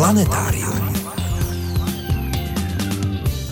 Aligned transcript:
Planetárium. 0.00 0.80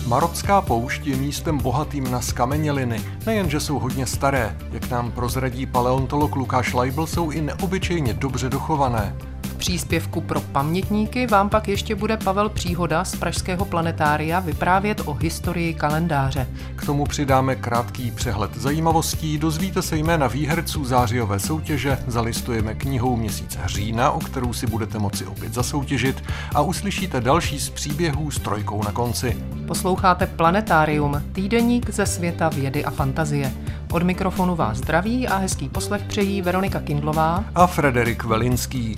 Marocká 0.09 0.65
poušť 0.65 1.13
je 1.13 1.15
místem 1.15 1.61
bohatým 1.61 2.09
na 2.09 2.21
skameněliny. 2.25 2.97
Nejenže 3.25 3.59
jsou 3.59 3.79
hodně 3.79 4.05
staré, 4.09 4.57
jak 4.71 4.89
nám 4.89 5.11
prozradí 5.11 5.65
paleontolog 5.65 6.35
Lukáš 6.35 6.73
Leibl, 6.73 7.07
jsou 7.07 7.29
i 7.29 7.41
neobyčejně 7.41 8.13
dobře 8.13 8.49
dochované 8.49 9.15
příspěvku 9.59 10.21
pro 10.21 10.41
pamětníky 10.41 11.27
vám 11.27 11.49
pak 11.49 11.67
ještě 11.67 11.95
bude 11.95 12.17
Pavel 12.17 12.49
Příhoda 12.49 13.03
z 13.03 13.15
Pražského 13.15 13.65
planetária 13.65 14.39
vyprávět 14.39 15.01
o 15.05 15.13
historii 15.13 15.73
kalendáře. 15.73 16.47
K 16.75 16.85
tomu 16.85 17.05
přidáme 17.05 17.55
krátký 17.55 18.11
přehled 18.11 18.57
zajímavostí, 18.57 19.37
dozvíte 19.37 19.81
se 19.81 19.97
jména 19.97 20.27
výherců 20.27 20.85
zářijové 20.85 21.39
soutěže, 21.39 21.97
zalistujeme 22.07 22.75
knihou 22.75 23.15
měsíce 23.15 23.59
října, 23.65 24.11
o 24.11 24.19
kterou 24.19 24.53
si 24.53 24.67
budete 24.67 24.99
moci 24.99 25.25
opět 25.25 25.53
zasoutěžit 25.53 26.23
a 26.55 26.61
uslyšíte 26.61 27.21
další 27.21 27.59
z 27.59 27.69
příběhů 27.69 28.31
s 28.31 28.39
trojkou 28.39 28.83
na 28.83 28.91
konci. 28.91 29.37
Posloucháte 29.67 30.27
Planetárium, 30.27 31.23
týdeník 31.31 31.89
ze 31.89 32.05
světa 32.05 32.49
vědy 32.49 32.85
a 32.85 32.91
fantazie. 32.91 33.51
Od 33.91 34.03
mikrofonu 34.03 34.55
vás 34.55 34.77
zdraví 34.77 35.27
a 35.27 35.37
hezký 35.37 35.69
poslech 35.69 36.01
přejí 36.01 36.41
Veronika 36.41 36.79
Kindlová 36.79 37.43
a 37.55 37.67
Frederik 37.67 38.23
Velinský. 38.23 38.95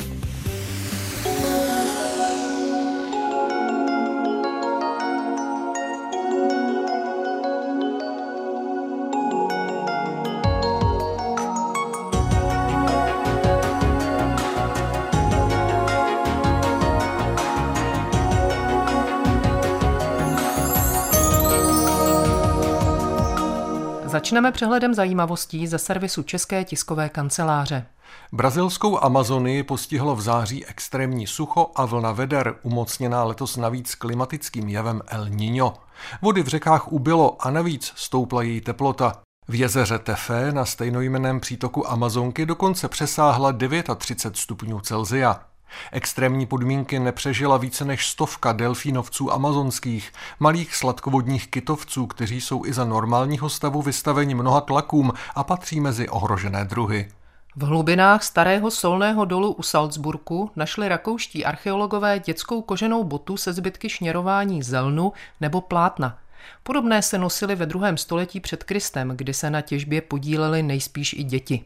Začneme 24.32 24.52
přehledem 24.52 24.94
zajímavostí 24.94 25.68
ze 25.68 25.78
servisu 25.78 26.24
České 26.24 26.64
tiskové 26.64 27.10
kanceláře. 27.10 27.86
Brazilskou 28.32 29.04
Amazonii 29.04 29.64
postihlo 29.64 30.16
v 30.16 30.22
září 30.22 30.66
extrémní 30.66 31.28
sucho 31.28 31.72
a 31.76 31.86
vlna 31.86 32.12
veder, 32.12 32.56
umocněná 32.64 33.24
letos 33.24 33.58
navíc 33.58 33.96
klimatickým 33.96 34.70
jevem 34.70 35.02
El 35.08 35.30
Niño. 35.30 35.74
Vody 36.22 36.44
v 36.44 36.48
řekách 36.48 36.92
ubylo 36.92 37.48
a 37.48 37.52
navíc 37.52 37.94
stoupla 37.96 38.42
její 38.42 38.62
teplota. 38.62 39.22
V 39.48 39.56
jezeře 39.56 40.00
Tefe 40.00 40.52
na 40.52 40.66
stejnojmeném 40.66 41.40
přítoku 41.40 41.90
Amazonky 41.92 42.46
dokonce 42.46 42.88
přesáhla 42.88 43.54
39 43.98 44.38
stupňů 44.38 44.80
Celzia. 44.80 45.51
Extrémní 45.92 46.46
podmínky 46.46 47.00
nepřežila 47.00 47.58
více 47.58 47.86
než 47.86 48.08
stovka 48.08 48.54
delfínovců 48.54 49.34
amazonských, 49.34 50.12
malých 50.40 50.76
sladkovodních 50.76 51.48
kytovců, 51.48 52.08
kteří 52.08 52.42
jsou 52.42 52.66
i 52.66 52.74
za 52.74 52.86
normálního 52.86 53.50
stavu 53.50 53.82
vystaveni 53.82 54.36
mnoha 54.36 54.62
tlakům 54.62 55.12
a 55.36 55.44
patří 55.44 55.80
mezi 55.80 56.10
ohrožené 56.10 56.66
druhy. 56.66 57.08
V 57.56 57.64
hlubinách 57.64 58.24
starého 58.24 58.72
solného 58.72 59.26
dolu 59.26 59.54
u 59.54 59.64
Salzburku 59.64 60.52
našli 60.56 60.90
rakouští 60.90 61.46
archeologové 61.46 62.20
dětskou 62.20 62.62
koženou 62.62 63.04
botu 63.04 63.38
se 63.38 63.54
zbytky 63.54 63.90
šněrování 63.90 64.64
zelnu 64.64 65.14
nebo 65.42 65.62
plátna. 65.62 66.18
Podobné 66.64 67.02
se 67.02 67.18
nosily 67.18 67.56
ve 67.56 67.66
druhém 67.66 67.98
století 67.98 68.40
před 68.40 68.64
Kristem, 68.64 69.14
kdy 69.16 69.34
se 69.34 69.50
na 69.50 69.62
těžbě 69.62 70.02
podílely 70.02 70.64
nejspíš 70.64 71.14
i 71.14 71.24
děti. 71.24 71.64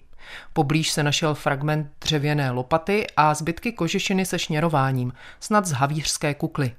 Poblíž 0.53 0.91
se 0.91 1.03
našel 1.03 1.35
fragment 1.35 1.87
dřevěné 2.01 2.51
lopaty 2.51 3.07
a 3.17 3.33
zbytky 3.33 3.71
kožešiny 3.71 4.25
se 4.25 4.39
šněrováním, 4.39 5.13
snad 5.39 5.65
z 5.65 5.71
havířské 5.71 6.33
kukly. 6.33 6.75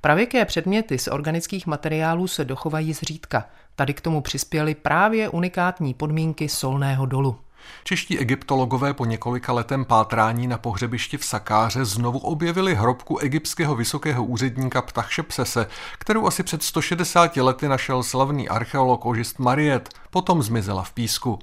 Pravěké 0.00 0.44
předměty 0.44 0.98
z 0.98 1.08
organických 1.08 1.66
materiálů 1.66 2.26
se 2.26 2.44
dochovají 2.44 2.92
zřídka. 2.92 3.44
Tady 3.76 3.94
k 3.94 4.00
tomu 4.00 4.20
přispěly 4.20 4.74
právě 4.74 5.28
unikátní 5.28 5.94
podmínky 5.94 6.48
solného 6.48 7.06
dolu. 7.06 7.38
Čeští 7.84 8.18
egyptologové 8.18 8.94
po 8.94 9.04
několika 9.04 9.52
letem 9.52 9.84
pátrání 9.84 10.46
na 10.46 10.58
pohřebišti 10.58 11.16
v 11.16 11.24
Sakáře 11.24 11.84
znovu 11.84 12.18
objevili 12.18 12.74
hrobku 12.74 13.18
egyptského 13.18 13.76
vysokého 13.76 14.24
úředníka 14.24 14.82
Ptachšepsese, 14.82 15.66
kterou 15.98 16.26
asi 16.26 16.42
před 16.42 16.62
160 16.62 17.36
lety 17.36 17.68
našel 17.68 18.02
slavný 18.02 18.48
archeolog 18.48 19.06
Ožist 19.06 19.38
Mariet, 19.38 19.88
potom 20.10 20.42
zmizela 20.42 20.82
v 20.82 20.92
písku. 20.92 21.38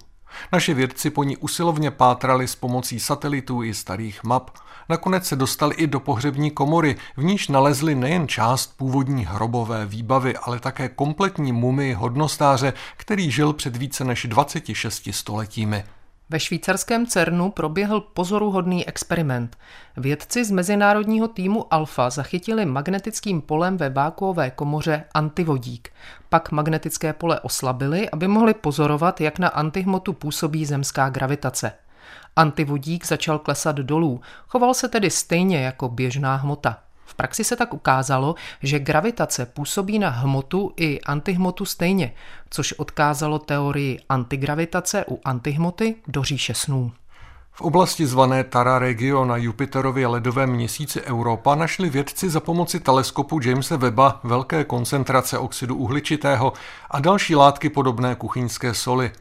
Naši 0.52 0.74
vědci 0.74 1.10
po 1.10 1.24
ní 1.24 1.38
usilovně 1.38 1.92
pátrali 1.92 2.48
s 2.48 2.56
pomocí 2.56 3.00
satelitů 3.00 3.64
i 3.64 3.74
starých 3.74 4.24
map. 4.24 4.50
Nakonec 4.90 5.28
se 5.28 5.36
dostali 5.36 5.76
i 5.76 5.88
do 5.88 6.00
pohřební 6.00 6.52
komory, 6.52 6.96
v 7.18 7.24
níž 7.24 7.48
nalezli 7.48 7.96
nejen 7.96 8.28
část 8.28 8.78
původní 8.78 9.26
hrobové 9.26 9.86
výbavy, 9.86 10.38
ale 10.38 10.60
také 10.60 10.90
kompletní 10.90 11.54
mumii 11.54 11.94
hodnostáře, 11.94 12.74
který 12.98 13.32
žil 13.32 13.54
před 13.54 13.76
více 13.76 14.04
než 14.04 14.26
26 14.30 15.10
stoletími. 15.12 15.84
Ve 16.30 16.40
švýcarském 16.40 17.06
CERNu 17.06 17.52
proběhl 17.52 18.02
pozoruhodný 18.02 18.88
experiment. 18.88 19.58
Vědci 19.98 20.46
z 20.46 20.52
mezinárodního 20.52 21.28
týmu 21.28 21.74
Alfa 21.74 22.10
zachytili 22.10 22.66
magnetickým 22.66 23.42
polem 23.42 23.78
ve 23.78 23.90
vákuové 23.90 24.52
komoře 24.52 25.04
antivodík. 25.14 25.90
Pak 26.30 26.52
magnetické 26.52 27.14
pole 27.14 27.40
oslabili, 27.40 28.10
aby 28.10 28.28
mohli 28.28 28.54
pozorovat, 28.54 29.22
jak 29.22 29.40
na 29.40 29.48
antihmotu 29.48 30.14
působí 30.14 30.66
zemská 30.66 31.10
gravitace. 31.10 31.72
Antivodík 32.36 33.06
začal 33.06 33.40
klesat 33.40 33.76
dolů, 33.76 34.22
choval 34.48 34.74
se 34.74 34.88
tedy 34.88 35.10
stejně 35.10 35.60
jako 35.60 35.90
běžná 35.90 36.36
hmota. 36.36 36.87
V 37.08 37.16
praxi 37.16 37.44
se 37.44 37.56
tak 37.56 37.74
ukázalo, 37.74 38.36
že 38.64 38.80
gravitace 38.80 39.46
působí 39.46 40.00
na 40.00 40.10
hmotu 40.10 40.74
i 40.78 41.02
antihmotu 41.02 41.66
stejně, 41.66 42.14
což 42.50 42.74
odkázalo 42.74 43.40
teorii 43.40 44.00
antigravitace 44.10 45.06
u 45.10 45.20
antihmoty 45.26 45.96
do 46.08 46.24
říše 46.24 46.54
snů. 46.54 46.92
V 47.52 47.62
oblasti 47.62 48.08
zvané 48.08 48.44
Tara 48.44 48.80
Regio 48.80 49.26
na 49.26 49.38
Jupiterově 49.38 50.08
ledovém 50.08 50.50
měsíci 50.50 51.02
Europa 51.02 51.56
našli 51.56 51.90
vědci 51.90 52.30
za 52.30 52.40
pomoci 52.40 52.80
teleskopu 52.80 53.40
Jamesa 53.44 53.78
Webba 53.78 54.20
velké 54.24 54.64
koncentrace 54.64 55.38
oxidu 55.38 55.76
uhličitého 55.76 56.54
a 56.92 57.00
další 57.00 57.36
látky 57.36 57.70
podobné 57.70 58.16
kuchyňské 58.16 58.74
soli. 58.74 59.12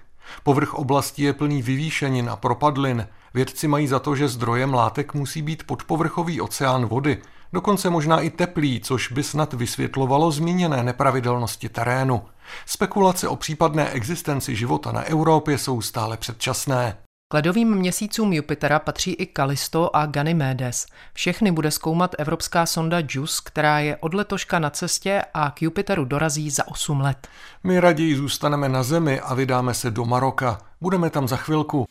Povrch 0.43 0.75
oblasti 0.75 1.23
je 1.23 1.33
plný 1.33 1.63
vyvýšenin 1.63 2.31
a 2.31 2.37
propadlin. 2.37 3.09
Vědci 3.35 3.69
mají 3.69 3.87
za 3.87 3.99
to, 3.99 4.17
že 4.17 4.29
zdrojem 4.29 4.75
látek 4.75 5.15
musí 5.15 5.43
být 5.43 5.67
podpovrchový 5.67 6.41
oceán 6.41 6.87
vody– 6.87 7.23
dokonce 7.57 7.91
možná 7.91 8.21
i 8.21 8.31
teplý, 8.31 8.81
což 8.81 9.13
by 9.13 9.23
snad 9.23 9.53
vysvětlovalo 9.53 10.31
zmíněné 10.31 10.83
nepravidelnosti 10.83 11.69
terénu. 11.69 12.23
Spekulace 12.67 13.29
o 13.29 13.37
případné 13.37 13.91
existenci 13.91 14.57
života 14.57 14.93
na 14.93 15.03
Evropě 15.03 15.59
jsou 15.59 15.81
stále 15.81 16.17
předčasné. 16.17 16.97
K 17.29 17.35
ledovým 17.35 17.75
měsícům 17.75 18.33
Jupitera 18.33 18.79
patří 18.79 19.13
i 19.13 19.27
Kalisto 19.27 19.97
a 19.97 20.07
Ganymedes. 20.07 20.87
Všechny 21.13 21.53
bude 21.53 21.71
zkoumat 21.71 22.15
evropská 22.19 22.67
sonda 22.67 22.99
JUICE, 23.11 23.43
která 23.45 23.79
je 23.79 23.97
od 23.97 24.15
letoška 24.15 24.59
na 24.59 24.71
cestě 24.71 25.23
a 25.35 25.51
k 25.51 25.63
Jupiteru 25.63 26.05
dorazí 26.05 26.51
za 26.51 26.69
8 26.69 27.01
let. 27.01 27.29
My 27.65 27.81
raději 27.81 28.17
zůstaneme 28.17 28.69
na 28.69 28.83
Zemi 28.83 29.21
a 29.21 29.35
vydáme 29.35 29.75
se 29.75 29.91
do 29.91 30.05
Maroka. 30.05 30.59
Budeme 30.81 31.11
tam 31.11 31.29
za 31.29 31.37
chvilku. 31.37 31.87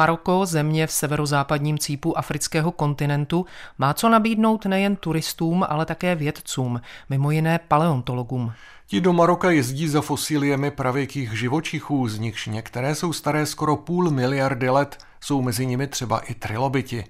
Maroko, 0.00 0.46
země 0.46 0.86
v 0.86 0.92
severozápadním 0.92 1.78
cípu 1.78 2.18
afrického 2.18 2.72
kontinentu, 2.72 3.46
má 3.78 3.94
co 3.94 4.08
nabídnout 4.08 4.66
nejen 4.66 4.96
turistům, 4.96 5.64
ale 5.68 5.86
také 5.86 6.14
vědcům, 6.14 6.80
mimo 7.08 7.30
jiné 7.30 7.60
paleontologům. 7.68 8.52
Ti 8.86 9.00
do 9.00 9.12
Maroka 9.12 9.50
jezdí 9.50 9.88
za 9.88 10.00
fosíliemi 10.00 10.70
pravěkých 10.70 11.38
živočichů, 11.38 12.08
z 12.08 12.18
nichž 12.18 12.46
některé 12.46 12.94
jsou 12.94 13.12
staré 13.12 13.46
skoro 13.46 13.76
půl 13.76 14.10
miliardy 14.10 14.70
let, 14.70 14.98
jsou 15.20 15.42
mezi 15.42 15.66
nimi 15.66 15.86
třeba 15.86 16.18
i 16.18 16.34
trilobiti. 16.34 17.04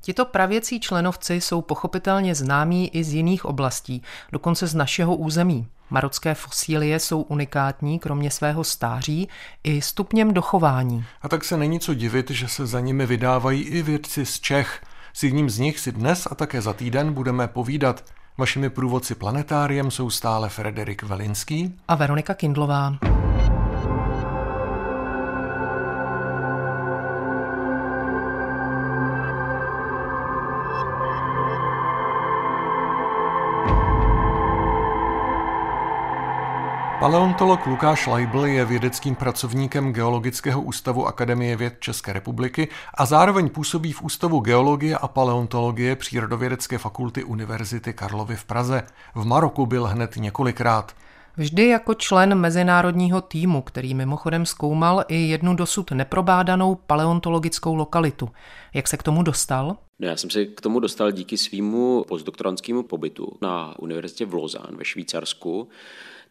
Tito 0.00 0.24
pravěcí 0.24 0.80
členovci 0.80 1.34
jsou 1.34 1.62
pochopitelně 1.62 2.34
známí 2.34 2.88
i 2.88 3.04
z 3.04 3.14
jiných 3.14 3.44
oblastí, 3.44 4.02
dokonce 4.32 4.66
z 4.66 4.74
našeho 4.74 5.16
území. 5.16 5.66
Marocké 5.90 6.34
fosílie 6.34 7.00
jsou 7.00 7.22
unikátní, 7.22 7.98
kromě 7.98 8.30
svého 8.30 8.64
stáří, 8.64 9.28
i 9.64 9.82
stupněm 9.82 10.34
dochování. 10.34 11.04
A 11.22 11.28
tak 11.28 11.44
se 11.44 11.56
není 11.56 11.80
co 11.80 11.94
divit, 11.94 12.30
že 12.30 12.48
se 12.48 12.66
za 12.66 12.80
nimi 12.80 13.06
vydávají 13.06 13.62
i 13.62 13.82
vědci 13.82 14.26
z 14.26 14.40
Čech. 14.40 14.80
S 15.12 15.22
jedním 15.22 15.50
z 15.50 15.58
nich 15.58 15.78
si 15.78 15.92
dnes 15.92 16.28
a 16.30 16.34
také 16.34 16.62
za 16.62 16.72
týden 16.72 17.12
budeme 17.12 17.48
povídat. 17.48 18.04
Vašimi 18.38 18.70
průvodci 18.70 19.14
planetáriem 19.14 19.90
jsou 19.90 20.10
stále 20.10 20.48
Frederik 20.48 21.02
Velinský 21.02 21.74
a 21.88 21.94
Veronika 21.94 22.34
Kindlová. 22.34 22.98
Paleontolog 37.00 37.66
Lukáš 37.66 38.06
Leibl 38.06 38.46
je 38.46 38.64
vědeckým 38.64 39.14
pracovníkem 39.14 39.92
Geologického 39.92 40.62
ústavu 40.62 41.06
Akademie 41.06 41.56
věd 41.56 41.74
České 41.80 42.12
republiky 42.12 42.68
a 42.94 43.06
zároveň 43.06 43.48
působí 43.48 43.92
v 43.92 44.02
Ústavu 44.02 44.40
geologie 44.40 44.96
a 44.98 45.08
paleontologie 45.08 45.96
Přírodovědecké 45.96 46.78
fakulty 46.78 47.24
Univerzity 47.24 47.92
Karlovy 47.92 48.36
v 48.36 48.44
Praze. 48.44 48.82
V 49.14 49.26
Maroku 49.26 49.66
byl 49.66 49.84
hned 49.84 50.16
několikrát. 50.16 50.92
Vždy 51.36 51.68
jako 51.68 51.94
člen 51.94 52.34
mezinárodního 52.34 53.20
týmu, 53.20 53.62
který 53.62 53.94
mimochodem 53.94 54.46
zkoumal 54.46 55.04
i 55.08 55.16
jednu 55.16 55.54
dosud 55.54 55.90
neprobádanou 55.90 56.74
paleontologickou 56.74 57.74
lokalitu. 57.74 58.28
Jak 58.74 58.88
se 58.88 58.96
k 58.96 59.02
tomu 59.02 59.22
dostal? 59.22 59.76
No, 59.98 60.08
já 60.08 60.16
jsem 60.16 60.30
se 60.30 60.44
k 60.44 60.60
tomu 60.60 60.80
dostal 60.80 61.10
díky 61.10 61.36
svýmu 61.36 62.04
postdoktorantskému 62.08 62.82
pobytu 62.82 63.32
na 63.42 63.78
univerzitě 63.78 64.26
v 64.26 64.34
Lausanne 64.34 64.76
ve 64.76 64.84
Švýcarsku. 64.84 65.68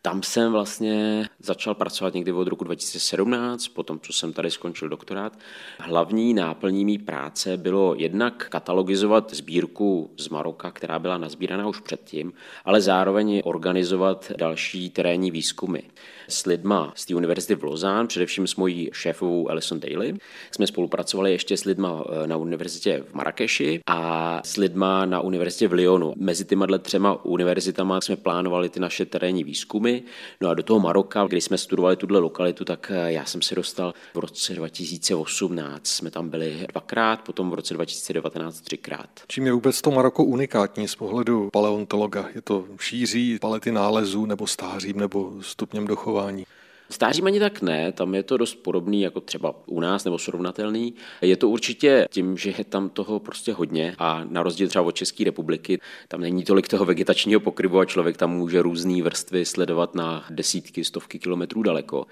Tam 0.01 0.23
jsem 0.23 0.51
vlastně 0.51 1.25
začal 1.39 1.75
pracovat 1.75 2.13
někdy 2.13 2.31
od 2.31 2.47
roku 2.47 2.63
2017, 2.63 3.67
potom 3.67 3.99
co 3.99 4.13
jsem 4.13 4.33
tady 4.33 4.51
skončil 4.51 4.89
doktorát. 4.89 5.39
Hlavní 5.79 6.33
náplní 6.33 6.85
mý 6.85 6.97
práce 6.97 7.57
bylo 7.57 7.95
jednak 7.97 8.49
katalogizovat 8.49 9.33
sbírku 9.33 10.11
z 10.17 10.29
Maroka, 10.29 10.71
která 10.71 10.99
byla 10.99 11.17
nazbíraná 11.17 11.67
už 11.67 11.79
předtím, 11.79 12.33
ale 12.65 12.81
zároveň 12.81 13.41
organizovat 13.45 14.31
další 14.38 14.89
terénní 14.89 15.31
výzkumy 15.31 15.79
s 16.29 16.45
lidma 16.45 16.94
z 16.95 17.06
té 17.06 17.15
univerzity 17.15 17.56
v 17.56 17.63
Lausanne, 17.63 18.07
především 18.07 18.47
s 18.47 18.56
mojí 18.56 18.89
šéfovou 18.94 19.50
Alison 19.50 19.79
Daly. 19.79 20.13
Jsme 20.51 20.68
spolupracovali 20.68 21.31
ještě 21.31 21.57
s 21.57 21.63
lidma 21.63 22.03
eh, 22.24 22.27
na 22.27 22.38
univerzitě 22.38 23.03
v 23.09 23.13
Marrakeši 23.13 23.79
a 23.85 24.41
s 24.45 24.57
lidma 24.57 25.06
na 25.06 25.21
univerzitě 25.21 25.68
v 25.68 25.74
Lyonu. 25.74 26.13
Mezi 26.18 26.45
těma 26.45 26.68
třema 26.77 27.25
univerzitama 27.25 28.01
jsme 28.01 28.15
plánovali 28.15 28.69
ty 28.69 28.79
naše 28.79 29.06
terénní 29.06 29.44
výzkumy. 29.44 30.00
No 30.41 30.50
a 30.50 30.53
do 30.53 30.63
toho 30.63 30.79
Maroka, 30.79 31.25
kdy 31.25 31.41
jsme 31.41 31.57
studovali 31.57 31.95
tuhle 31.95 32.19
lokalitu, 32.19 32.65
tak 32.65 32.91
eh, 32.95 33.12
já 33.12 33.25
jsem 33.25 33.41
se 33.41 33.56
dostal 33.56 33.94
v 34.13 34.18
roce 34.18 34.56
2018. 34.56 35.88
Jsme 35.88 36.12
tam 36.12 36.30
byli 36.30 36.65
dvakrát, 36.71 37.21
potom 37.21 37.51
v 37.51 37.53
roce 37.53 37.73
2019 37.73 38.62
třikrát. 38.62 39.09
Čím 39.27 39.45
je 39.45 39.53
vůbec 39.53 39.81
to 39.81 39.91
Maroko 39.91 40.23
unikátní 40.23 40.88
z 40.88 40.95
pohledu 40.95 41.50
paleontologa? 41.53 42.25
Je 42.35 42.41
to 42.41 42.65
šíří 42.80 43.39
palety 43.39 43.71
nálezů 43.71 44.25
nebo 44.25 44.47
stářím 44.47 45.00
nebo 45.00 45.33
stupněm 45.41 45.88
dochování? 45.88 46.16
Fungování. 46.17 46.45
Stářím 46.89 47.25
ani 47.25 47.39
tak 47.39 47.61
ne, 47.61 47.91
tam 47.91 48.15
je 48.15 48.23
to 48.23 48.37
dost 48.37 48.55
podobný 48.55 49.01
jako 49.01 49.21
třeba 49.21 49.55
u 49.65 49.79
nás 49.79 50.05
nebo 50.05 50.17
srovnatelný. 50.17 50.93
Je 51.21 51.37
to 51.37 51.49
určitě 51.49 52.07
tím, 52.11 52.37
že 52.37 52.53
je 52.57 52.63
tam 52.63 52.89
toho 52.89 53.19
prostě 53.19 53.53
hodně 53.53 53.95
a 53.99 54.23
na 54.29 54.43
rozdíl 54.43 54.67
třeba 54.67 54.85
od 54.85 54.91
České 54.91 55.23
republiky, 55.23 55.79
tam 56.07 56.21
není 56.21 56.43
tolik 56.43 56.67
toho 56.67 56.85
vegetačního 56.85 57.39
pokryvu 57.39 57.79
a 57.79 57.85
člověk 57.85 58.17
tam 58.17 58.31
může 58.31 58.61
různé 58.61 59.01
vrstvy 59.01 59.45
sledovat 59.45 59.95
na 59.95 60.25
desítky, 60.29 60.83
stovky 60.83 61.19
kilometrů 61.19 61.63
daleko. 61.63 62.05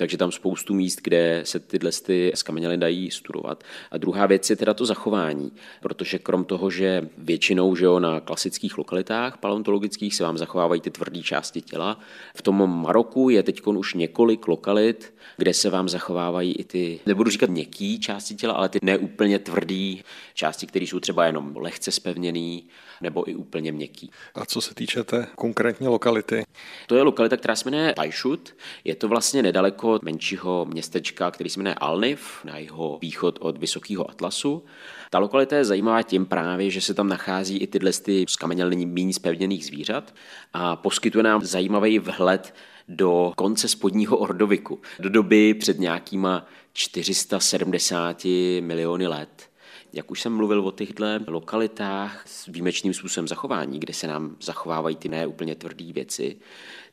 Takže 0.00 0.16
tam 0.16 0.32
spoustu 0.32 0.74
míst, 0.74 1.00
kde 1.02 1.42
se 1.44 1.60
tyhle 1.60 1.90
ty 1.92 2.32
skameněly 2.34 2.76
dají 2.76 3.10
studovat. 3.10 3.64
A 3.90 3.98
druhá 3.98 4.26
věc 4.26 4.50
je 4.50 4.56
teda 4.56 4.74
to 4.74 4.86
zachování, 4.86 5.52
protože 5.80 6.18
krom 6.18 6.44
toho, 6.44 6.70
že 6.70 7.08
většinou 7.18 7.76
že 7.76 7.84
jo, 7.84 8.00
na 8.00 8.20
klasických 8.20 8.78
lokalitách 8.78 9.38
paleontologických 9.38 10.14
se 10.14 10.24
vám 10.24 10.38
zachovávají 10.38 10.80
ty 10.80 10.90
tvrdé 10.90 11.22
části 11.22 11.60
těla, 11.60 12.00
v 12.36 12.42
tom 12.42 12.82
Maroku 12.82 13.30
je 13.30 13.42
teď 13.42 13.66
už 13.66 13.94
několik 13.94 14.48
lokalit, 14.48 15.14
kde 15.36 15.54
se 15.54 15.70
vám 15.70 15.88
zachovávají 15.88 16.52
i 16.52 16.64
ty, 16.64 17.00
nebudu 17.06 17.30
říkat 17.30 17.50
měkký 17.50 18.00
části 18.00 18.34
těla, 18.34 18.54
ale 18.54 18.68
ty 18.68 18.78
neúplně 18.82 19.38
tvrdý 19.38 20.02
části, 20.34 20.66
které 20.66 20.84
jsou 20.84 21.00
třeba 21.00 21.26
jenom 21.26 21.56
lehce 21.56 21.90
spevněný 21.90 22.64
nebo 23.00 23.30
i 23.30 23.34
úplně 23.34 23.72
měkký. 23.72 24.10
A 24.34 24.46
co 24.46 24.60
se 24.60 24.74
týče 24.74 25.04
té 25.04 25.26
konkrétní 25.36 25.88
lokality? 25.88 26.42
To 26.86 26.96
je 26.96 27.02
lokalita, 27.02 27.36
která 27.36 27.56
se 27.56 27.70
jmenuje 27.70 27.94
Tajšut. 27.96 28.56
Je 28.84 28.94
to 28.94 29.08
vlastně 29.08 29.42
nedaleko 29.42 29.98
menšího 30.02 30.66
městečka, 30.70 31.30
který 31.30 31.50
se 31.50 31.60
jmenuje 31.60 31.74
Alniv, 31.74 32.40
na 32.44 32.58
jeho 32.58 32.98
východ 33.02 33.38
od 33.40 33.58
Vysokého 33.58 34.10
Atlasu. 34.10 34.64
Ta 35.10 35.18
lokalita 35.18 35.56
je 35.56 35.64
zajímavá 35.64 36.02
tím 36.02 36.26
právě, 36.26 36.70
že 36.70 36.80
se 36.80 36.94
tam 36.94 37.08
nachází 37.08 37.58
i 37.58 37.66
tyhle 37.66 37.92
ty 37.92 38.24
skamenělní 38.28 38.86
méně 38.86 39.12
spevněných 39.12 39.66
zvířat 39.66 40.14
a 40.52 40.76
poskytuje 40.76 41.22
nám 41.22 41.44
zajímavý 41.44 41.98
vhled 41.98 42.54
do 42.88 43.32
konce 43.36 43.68
spodního 43.68 44.16
ordoviku, 44.16 44.80
do 44.98 45.08
doby 45.08 45.54
před 45.54 45.78
nějakýma 45.78 46.46
470 46.72 48.24
miliony 48.60 49.06
let. 49.06 49.49
Jak 49.92 50.10
už 50.10 50.20
jsem 50.20 50.36
mluvil 50.36 50.66
o 50.66 50.72
těchto 50.72 51.04
lokalitách 51.26 52.22
s 52.26 52.46
výjimečným 52.46 52.94
způsobem 52.94 53.28
zachování, 53.28 53.80
kde 53.80 53.94
se 53.94 54.06
nám 54.06 54.36
zachovávají 54.40 54.96
ty 54.96 55.08
neúplně 55.08 55.54
tvrdé 55.54 55.92
věci, 55.92 56.36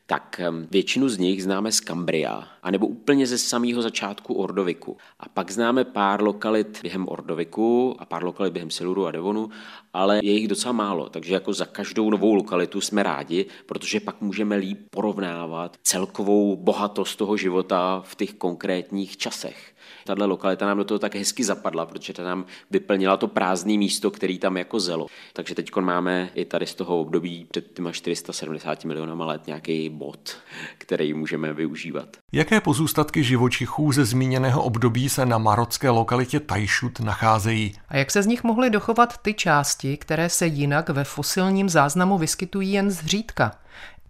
tak 0.06 0.40
většinu 0.70 1.08
z 1.08 1.18
nich 1.18 1.42
známe 1.42 1.72
z 1.72 1.80
Kambria, 1.80 2.48
anebo 2.68 2.86
úplně 2.86 3.26
ze 3.26 3.38
samého 3.38 3.82
začátku 3.82 4.34
Ordoviku. 4.34 4.96
A 5.20 5.28
pak 5.28 5.50
známe 5.50 5.84
pár 5.84 6.22
lokalit 6.22 6.78
během 6.82 7.08
Ordoviku 7.08 7.96
a 7.98 8.04
pár 8.04 8.24
lokalit 8.24 8.52
během 8.52 8.70
Siluru 8.70 9.06
a 9.06 9.10
Devonu, 9.10 9.50
ale 9.92 10.20
je 10.22 10.32
jich 10.32 10.48
docela 10.48 10.72
málo, 10.72 11.08
takže 11.08 11.34
jako 11.34 11.52
za 11.52 11.64
každou 11.64 12.10
novou 12.10 12.34
lokalitu 12.34 12.80
jsme 12.80 13.02
rádi, 13.02 13.46
protože 13.66 14.00
pak 14.00 14.20
můžeme 14.20 14.56
líp 14.56 14.78
porovnávat 14.90 15.76
celkovou 15.82 16.56
bohatost 16.56 17.18
toho 17.18 17.36
života 17.36 18.02
v 18.04 18.14
těch 18.14 18.34
konkrétních 18.34 19.16
časech 19.16 19.74
tahle 20.08 20.26
lokalita 20.26 20.66
nám 20.66 20.78
do 20.78 20.84
toho 20.84 20.98
tak 20.98 21.14
hezky 21.14 21.44
zapadla, 21.44 21.86
protože 21.86 22.12
ta 22.12 22.24
nám 22.24 22.46
vyplnila 22.70 23.16
to 23.16 23.28
prázdné 23.28 23.76
místo, 23.76 24.10
který 24.10 24.38
tam 24.38 24.56
jako 24.56 24.80
zelo. 24.80 25.06
Takže 25.32 25.54
teď 25.54 25.76
máme 25.76 26.30
i 26.34 26.44
tady 26.44 26.66
z 26.66 26.74
toho 26.74 27.00
období 27.00 27.46
před 27.50 27.72
těma 27.74 27.92
470 27.92 28.84
milionama 28.84 29.26
let 29.26 29.46
nějaký 29.46 29.88
bod, 29.88 30.36
který 30.78 31.14
můžeme 31.14 31.52
využívat. 31.52 32.16
Jaké 32.32 32.57
pozůstatky 32.60 33.24
živočichů 33.24 33.92
ze 33.92 34.04
zmíněného 34.04 34.62
období 34.62 35.08
se 35.08 35.26
na 35.26 35.38
marocké 35.38 35.90
lokalitě 35.90 36.40
Tajšut 36.40 37.00
nacházejí? 37.00 37.74
A 37.88 37.96
jak 37.96 38.10
se 38.10 38.22
z 38.22 38.26
nich 38.26 38.44
mohly 38.44 38.70
dochovat 38.70 39.18
ty 39.18 39.34
části, 39.34 39.96
které 39.96 40.28
se 40.28 40.46
jinak 40.46 40.88
ve 40.88 41.04
fosilním 41.04 41.68
záznamu 41.68 42.18
vyskytují 42.18 42.72
jen 42.72 42.90
zřídka? 42.90 43.52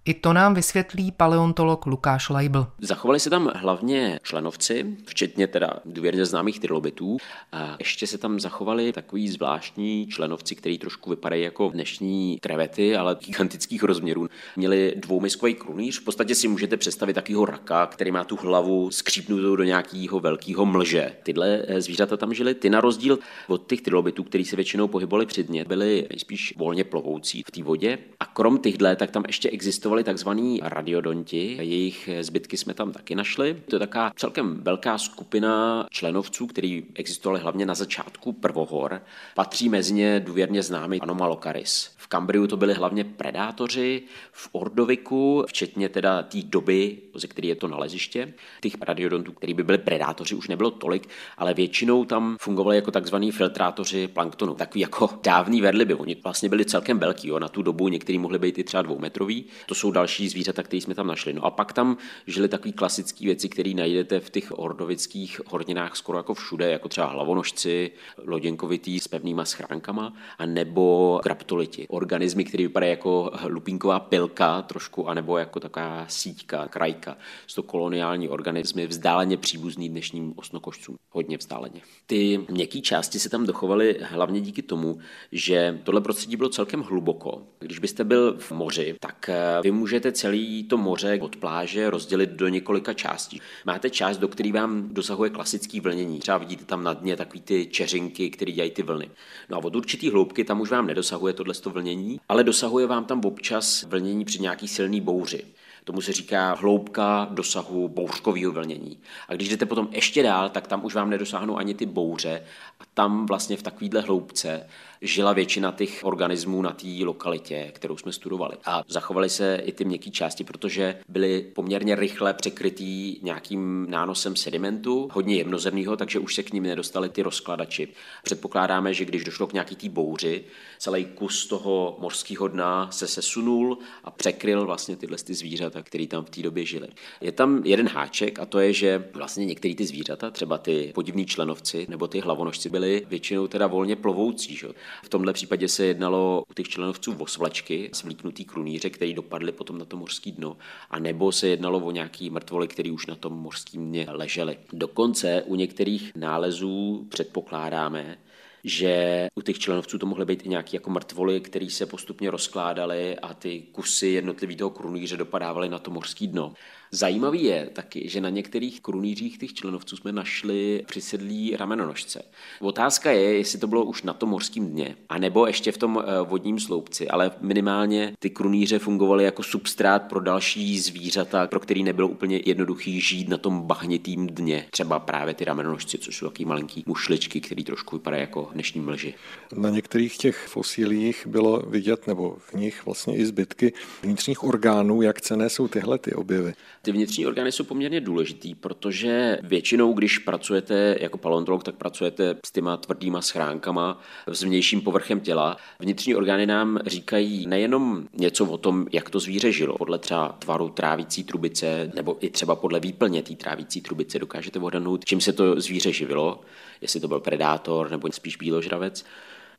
I 0.09 0.15
to 0.15 0.33
nám 0.33 0.55
vysvětlí 0.55 1.13
paleontolog 1.13 1.87
Lukáš 1.87 2.31
Leibl. 2.31 2.67
Zachovali 2.81 3.21
se 3.21 3.31
tam 3.31 3.51
hlavně 3.55 4.21
členovci, 4.23 4.87
včetně 5.07 5.47
teda 5.47 5.75
důvěrně 5.85 6.27
známých 6.27 6.61
trilobitů. 6.61 7.17
A 7.53 7.77
ještě 7.79 8.07
se 8.07 8.19
tam 8.19 8.41
zachovali 8.41 8.93
takový 8.93 9.29
zvláštní 9.29 10.07
členovci, 10.07 10.55
který 10.55 10.79
trošku 10.79 11.11
vypadají 11.11 11.43
jako 11.43 11.69
dnešní 11.69 12.39
krevety, 12.41 12.97
ale 12.97 13.17
gigantických 13.27 13.83
rozměrů. 13.83 14.29
Měli 14.57 14.95
dvoumiskový 14.97 15.55
krunýř. 15.55 16.01
V 16.01 16.05
podstatě 16.05 16.35
si 16.35 16.49
můžete 16.49 16.77
představit 16.77 17.15
takového 17.15 17.45
raka, 17.45 17.87
který 17.87 18.11
má 18.11 18.25
tu 18.25 18.37
hlavu 18.37 18.91
skřípnutou 18.91 19.57
do 19.57 19.65
nějakého 19.65 20.21
velkého 20.21 20.67
mlže. 20.67 21.13
Tyhle 21.23 21.63
eh, 21.69 21.81
zvířata 21.81 22.17
tam 22.17 22.35
žili. 22.35 22.55
Ty 22.55 22.71
na 22.71 22.81
rozdíl 22.81 23.19
od 23.49 23.67
těch 23.67 23.81
trilobitů, 23.81 24.25
který 24.25 24.45
se 24.45 24.57
většinou 24.57 24.89
pohybovali 24.89 25.27
předně, 25.27 25.65
byly 25.65 26.07
nejspíš 26.11 26.55
volně 26.57 26.85
plovoucí 26.85 27.43
v 27.43 27.51
té 27.51 27.63
vodě. 27.63 27.99
A 28.21 28.27
krom 28.27 28.59
těchto, 28.59 28.97
tak 28.97 29.11
tam 29.11 29.25
ještě 29.27 29.51
existovali 29.51 29.98
existovali 29.99 30.05
takzvaní 30.05 30.61
radiodonti, 30.63 31.57
jejich 31.61 32.09
zbytky 32.21 32.57
jsme 32.57 32.75
tam 32.75 32.93
taky 32.93 33.15
našli. 33.15 33.63
To 33.71 33.77
je 33.77 33.81
taková 33.81 34.13
celkem 34.17 34.61
velká 34.63 34.99
skupina 34.99 35.87
členovců, 35.91 36.47
který 36.47 36.85
existovali 36.95 37.41
hlavně 37.41 37.67
na 37.67 37.75
začátku 37.75 38.33
prvohor. 38.33 39.03
Patří 39.35 39.69
mezi 39.69 39.95
ně 39.95 40.21
důvěrně 40.21 40.63
známý 40.63 41.01
Anomalocaris. 41.01 41.91
Kambriu 42.09 42.47
to 42.47 42.57
byli 42.57 42.75
hlavně 42.75 43.05
predátoři, 43.05 44.03
v 44.33 44.49
Ordoviku, 44.53 45.45
včetně 45.49 45.89
teda 45.89 46.23
té 46.23 46.39
doby, 46.43 46.99
ze 47.15 47.27
které 47.27 47.49
je 47.49 47.55
to 47.55 47.69
naleziště, 47.69 48.35
těch 48.61 48.73
radiodontů, 48.81 49.33
který 49.33 49.55
by 49.55 49.63
byli 49.63 49.79
predátoři, 49.79 50.35
už 50.35 50.49
nebylo 50.49 50.71
tolik, 50.71 51.09
ale 51.37 51.55
většinou 51.55 52.05
tam 52.05 52.37
fungovali 52.41 52.77
jako 52.77 52.91
takzvaní 52.91 53.33
filtrátoři 53.33 54.09
planktonu, 54.09 54.55
takový 54.55 54.81
jako 54.81 55.11
dávný 55.23 55.61
verliby. 55.61 55.95
Oni 55.95 56.17
vlastně 56.25 56.49
byli 56.49 56.65
celkem 56.65 56.99
velký, 56.99 57.29
jo. 57.29 57.39
na 57.39 57.49
tu 57.49 57.63
dobu 57.63 57.89
některý 57.89 58.19
mohli 58.19 58.39
být 58.39 58.59
i 58.59 58.65
třeba 58.65 58.83
dvoumetrový. 58.83 59.45
To 59.67 59.75
jsou 59.75 59.91
další 59.91 60.29
zvířata, 60.29 60.63
které 60.63 60.81
jsme 60.81 60.95
tam 60.95 61.07
našli. 61.07 61.33
No 61.33 61.45
a 61.45 61.51
pak 61.51 61.73
tam 61.73 61.97
žili 62.27 62.49
takové 62.49 62.73
klasické 62.73 63.25
věci, 63.25 63.49
které 63.49 63.71
najdete 63.75 64.21
v 64.21 64.31
těch 64.31 64.59
ordovických 64.59 65.41
horninách 65.47 65.97
skoro 65.97 66.19
jako 66.19 66.35
všude, 66.35 66.71
jako 66.71 66.89
třeba 66.89 67.07
hlavonožci, 67.07 67.91
loděnkovitý 68.27 69.01
s 69.01 69.09
pevnýma 69.09 69.45
schránkama, 69.45 70.13
a 70.39 70.47
nebo 70.47 71.21
graptoliti 71.23 71.87
organismy, 71.99 72.45
které 72.45 72.63
vypadají 72.63 72.91
jako 72.91 73.33
lupínková 73.45 74.01
pilka 74.01 74.63
trošku, 74.63 75.09
anebo 75.09 75.39
jako 75.39 75.61
taková 75.61 76.05
síťka, 76.09 76.69
krajka. 76.69 77.17
Jsou 77.47 77.63
to 77.63 77.69
koloniální 77.69 78.29
organismy 78.29 78.87
vzdáleně 78.87 79.37
příbuzný 79.37 79.89
dnešním 79.89 80.33
osnokošcům. 80.37 80.97
Hodně 81.11 81.39
vzdáleně. 81.39 81.81
Ty 82.07 82.47
měkké 82.51 82.81
části 82.81 83.19
se 83.19 83.29
tam 83.29 83.47
dochovaly 83.47 83.99
hlavně 84.03 84.41
díky 84.41 84.63
tomu, 84.63 84.99
že 85.33 85.79
tohle 85.85 86.01
prostředí 86.01 86.37
bylo 86.37 86.49
celkem 86.49 86.81
hluboko. 86.81 87.43
Když 87.59 87.79
byste 87.79 88.05
byl 88.05 88.39
v 88.39 88.53
moři, 88.53 88.95
tak 89.01 89.29
eh, 89.29 89.61
vy 89.63 89.71
můžete 89.71 90.13
celý 90.13 90.65
to 90.65 90.77
moře 90.77 91.19
od 91.23 91.37
pláže 91.37 91.91
rozdělit 91.91 92.31
do 92.31 92.49
několika 92.49 92.93
částí. 92.93 93.41
Máte 93.67 93.91
část, 93.91 94.19
do 94.19 94.29
které 94.29 94.53
vám 94.53 94.89
dosahuje 94.95 95.31
klasický 95.31 95.81
vlnění. 95.81 96.19
Třeba 96.19 96.39
vidíte 96.39 96.65
tam 96.65 96.85
na 96.85 96.95
dně 96.95 97.17
takový 97.17 97.41
ty 97.41 97.67
čeřinky, 97.67 98.31
které 98.31 98.53
dělají 98.53 98.71
ty 98.71 98.83
vlny. 98.83 99.11
No 99.49 99.57
a 99.57 99.65
od 99.65 99.77
určitý 99.77 100.11
hloubky 100.11 100.45
tam 100.45 100.61
už 100.61 100.71
vám 100.71 100.87
nedosahuje 100.87 101.33
tohle 101.33 101.55
vlnění 101.65 101.88
vlnění, 101.89 102.21
ale 102.29 102.45
dosahuje 102.45 102.87
vám 102.87 103.05
tam 103.05 103.21
občas 103.25 103.83
vlnění 103.83 104.25
při 104.25 104.39
nějaký 104.39 104.69
silný 104.69 105.01
bouři. 105.01 105.45
Tomu 105.85 106.01
se 106.01 106.13
říká 106.13 106.55
hloubka 106.55 107.29
dosahu 107.31 107.89
bouřkového 107.89 108.53
vlnění. 108.53 108.99
A 109.29 109.35
když 109.35 109.49
jdete 109.49 109.67
potom 109.67 109.89
ještě 109.91 110.23
dál, 110.23 110.49
tak 110.49 110.67
tam 110.67 110.85
už 110.85 110.95
vám 110.95 111.11
nedosáhnou 111.11 111.57
ani 111.57 111.75
ty 111.75 111.87
bouře 111.87 112.43
a 112.81 112.85
tam 112.95 113.27
vlastně 113.27 113.57
v 113.57 113.63
takovéhle 113.63 114.01
hloubce 114.01 114.67
žila 115.01 115.33
většina 115.33 115.73
těch 115.73 116.01
organismů 116.03 116.63
na 116.63 116.71
té 116.71 116.87
lokalitě, 117.05 117.71
kterou 117.75 117.97
jsme 117.97 118.13
studovali. 118.13 118.57
A 118.65 118.83
zachovaly 118.89 119.31
se 119.31 119.63
i 119.65 119.73
ty 119.73 119.85
měkké 119.85 120.11
části, 120.11 120.45
protože 120.45 121.01
byly 121.09 121.41
poměrně 121.41 121.95
rychle 121.95 122.35
překrytý 122.35 123.19
nějakým 123.23 123.87
nánosem 123.91 124.37
sedimentu, 124.37 125.09
hodně 125.13 125.37
jemnozemného, 125.37 125.97
takže 125.97 126.19
už 126.19 126.35
se 126.35 126.43
k 126.43 126.53
ním 126.53 126.63
nedostali 126.63 127.09
ty 127.09 127.23
rozkladači. 127.23 127.89
Předpokládáme, 128.23 128.95
že 128.95 129.05
když 129.05 129.25
došlo 129.25 129.47
k 129.47 129.53
nějaký 129.53 129.77
té 129.77 129.89
bouři, 129.89 130.45
celý 130.79 131.05
kus 131.05 131.47
toho 131.47 131.97
mořského 132.01 132.49
dna 132.49 132.91
se 132.91 133.09
sesunul 133.09 133.79
a 134.05 134.11
překryl 134.11 134.67
vlastně 134.67 134.97
tyhle 134.97 135.17
ty 135.19 135.35
zvířata, 135.35 135.83
které 135.83 136.07
tam 136.07 136.25
v 136.25 136.31
té 136.31 136.43
době 136.43 136.65
žili. 136.67 136.89
Je 137.21 137.33
tam 137.33 137.63
jeden 137.65 137.89
háček 137.89 138.39
a 138.39 138.47
to 138.47 138.59
je, 138.59 138.73
že 138.73 139.09
vlastně 139.15 139.47
některé 139.47 139.75
ty 139.75 139.87
zvířata, 139.87 140.31
třeba 140.31 140.59
ty 140.59 140.93
podivní 140.95 141.27
členovci 141.27 141.87
nebo 141.89 142.07
ty 142.09 142.21
hlavonožci, 142.21 142.71
byly 142.71 143.07
většinou 143.09 143.49
teda 143.49 143.67
volně 143.67 143.97
plovoucí. 143.97 144.57
Že? 144.57 144.69
V 145.05 145.09
tomhle 145.09 145.33
případě 145.33 145.69
se 145.69 145.85
jednalo 145.85 146.45
u 146.51 146.55
těch 146.55 146.69
členovců 146.69 147.17
o 147.19 147.27
svlečky, 147.27 147.91
svlíknutý 147.93 148.45
krunýře, 148.45 148.91
který 148.91 149.15
dopadly 149.15 149.53
potom 149.53 149.79
na 149.79 149.85
to 149.85 149.97
mořské 149.97 150.31
dno, 150.31 150.57
a 150.91 150.99
nebo 150.99 151.33
se 151.33 151.49
jednalo 151.49 151.79
o 151.79 151.91
nějaký 151.91 152.31
mrtvoly, 152.31 152.69
který 152.69 152.91
už 152.91 153.07
na 153.07 153.15
tom 153.15 153.33
mořském 153.33 153.89
dně 153.89 154.07
ležely. 154.09 154.59
Dokonce 154.73 155.43
u 155.43 155.55
některých 155.55 156.13
nálezů 156.17 157.07
předpokládáme, 157.09 158.19
že 158.65 159.27
u 159.35 159.43
těch 159.43 159.59
členovců 159.59 159.99
to 159.99 160.07
mohly 160.07 160.25
být 160.25 160.47
i 160.47 160.49
nějaké 160.49 160.77
jako 160.77 160.91
mrtvoly, 160.91 161.41
které 161.41 161.71
se 161.71 161.87
postupně 161.87 162.31
rozkládaly 162.31 163.19
a 163.19 163.35
ty 163.35 163.63
kusy 163.73 164.07
jednotlivý 164.07 164.57
toho 164.57 164.71
krunýře 164.71 165.17
dopadávaly 165.17 165.69
na 165.69 165.79
to 165.79 165.91
mořské 165.91 166.27
dno. 166.27 166.53
Zajímavý 166.91 167.45
je 167.45 167.69
taky, 167.73 168.09
že 168.09 168.21
na 168.21 168.29
některých 168.29 168.81
krunýřích 168.81 169.39
těch 169.39 169.55
členovců 169.55 169.97
jsme 169.97 170.13
našli 170.13 170.85
přisedlí 170.87 171.57
ramenonožce. 171.57 172.23
Otázka 172.61 173.11
je, 173.11 173.39
jestli 173.39 173.59
to 173.59 173.67
bylo 173.67 173.85
už 173.85 174.03
na 174.03 174.13
tom 174.13 174.29
mořském 174.29 174.67
dně, 174.67 174.97
anebo 175.09 175.47
ještě 175.47 175.73
v 175.73 175.79
tom 175.79 176.03
eh, 176.03 176.23
vodním 176.23 176.61
sloupci, 176.61 177.09
ale 177.09 177.31
minimálně 177.41 178.13
ty 178.19 178.31
krunýře 178.31 178.79
fungovaly 178.79 179.25
jako 179.25 179.43
substrát 179.43 180.03
pro 180.03 180.21
další 180.21 180.81
zvířata, 180.81 181.47
pro 181.47 181.61
který 181.61 181.83
nebylo 181.83 182.09
úplně 182.09 182.41
jednoduchý 182.47 183.01
žít 183.01 183.29
na 183.29 183.39
tom 183.39 183.63
bahnitým 183.63 184.27
dně. 184.27 184.67
Třeba 184.71 184.99
právě 184.99 185.35
ty 185.35 185.45
ramenonožci, 185.45 185.99
což 185.99 186.17
jsou 186.17 186.27
taky 186.27 186.45
malinký 186.45 186.85
mušličky, 186.87 187.41
které 187.41 187.65
trošku 187.65 187.97
vypadají 187.97 188.21
jako 188.21 188.51
dnešní 188.53 188.81
mlži. 188.81 189.15
Na 189.57 189.71
některých 189.71 190.19
těch 190.19 190.47
fosílích 190.47 191.27
bylo 191.27 191.63
vidět, 191.67 192.07
nebo 192.07 192.37
v 192.39 192.55
nich 192.55 192.87
vlastně 192.87 193.17
i 193.17 193.27
zbytky 193.27 193.73
vnitřních 194.03 194.45
orgánů, 194.45 195.03
jak 195.03 195.21
cené 195.21 195.51
jsou 195.51 195.69
tyhle 195.69 195.99
ty 195.99 196.13
objevy. 196.13 196.55
Ty 196.89 196.93
vnitřní 196.93 197.27
orgány 197.27 197.53
jsou 197.53 197.65
poměrně 197.65 198.01
důležitý, 198.01 198.55
protože 198.55 199.39
většinou, 199.43 199.93
když 199.93 200.19
pracujete 200.19 200.97
jako 201.01 201.19
paleontolog, 201.19 201.65
tak 201.65 201.75
pracujete 201.75 202.37
s 202.47 202.53
těma 202.53 202.77
tvrdýma 202.77 203.23
schránkama 203.23 204.01
s 204.27 204.43
vnějším 204.43 204.81
povrchem 204.81 205.21
těla. 205.21 205.57
Vnitřní 205.79 206.15
orgány 206.15 206.47
nám 206.47 206.79
říkají 206.87 207.47
nejenom 207.47 208.09
něco 208.13 208.45
o 208.45 208.59
tom, 208.59 208.87
jak 208.93 209.11
to 209.11 209.21
zvíře 209.21 209.53
žilo, 209.53 209.79
podle 209.79 209.99
třeba 209.99 210.29
tvaru 210.29 210.69
trávící 210.69 211.25
trubice, 211.25 211.91
nebo 211.95 212.17
i 212.21 212.31
třeba 212.31 212.57
podle 212.57 212.81
výplně 212.81 213.23
té 213.23 213.35
trávící 213.35 213.81
trubice 213.81 214.19
dokážete 214.19 214.59
odhadnout, 214.59 215.05
čím 215.05 215.21
se 215.21 215.33
to 215.33 215.61
zvíře 215.61 215.93
živilo, 215.93 216.41
jestli 216.81 217.01
to 217.01 217.09
byl 217.09 217.21
predátor 217.21 217.91
nebo 217.91 218.13
spíš 218.13 218.37
bíložravec 218.37 219.05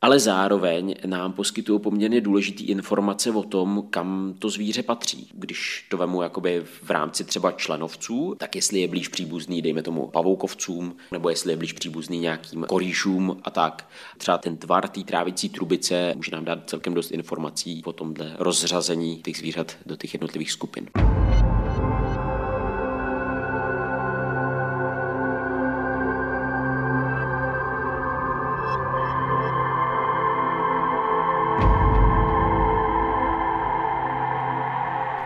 ale 0.02 0.20
zároveň 0.20 0.96
nám 1.06 1.34
poskytují 1.34 1.80
poměrně 1.80 2.22
důležité 2.22 2.64
informace 2.64 3.32
o 3.32 3.44
tom, 3.44 3.84
kam 3.90 4.34
to 4.40 4.50
zvíře 4.50 4.84
patří. 4.84 5.30
Když 5.34 5.86
to 5.90 5.98
vemu 5.98 6.22
jakoby 6.22 6.62
v 6.84 6.90
rámci 6.90 7.24
třeba 7.24 7.52
členovců, 7.52 8.36
tak 8.38 8.56
jestli 8.56 8.80
je 8.80 8.88
blíž 8.88 9.08
příbuzný, 9.08 9.62
dejme 9.62 9.82
tomu 9.82 10.08
pavoukovcům, 10.08 10.96
nebo 11.12 11.30
jestli 11.30 11.54
je 11.54 11.58
blíž 11.58 11.74
příbuzný 11.74 12.20
nějakým 12.20 12.66
koríšům 12.70 13.38
a 13.44 13.50
tak. 13.50 13.90
Třeba 14.18 14.38
ten 14.38 14.58
tvar 14.58 14.88
té 14.88 15.04
trávicí 15.04 15.50
trubice 15.50 16.14
může 16.16 16.32
nám 16.32 16.46
dát 16.46 16.70
celkem 16.70 16.94
dost 16.94 17.12
informací 17.12 17.82
o 17.86 17.94
tomhle 17.94 18.36
rozřazení 18.40 19.22
těch 19.24 19.38
zvířat 19.38 19.78
do 19.86 19.96
těch 19.96 20.14
jednotlivých 20.14 20.52
skupin. 20.52 20.90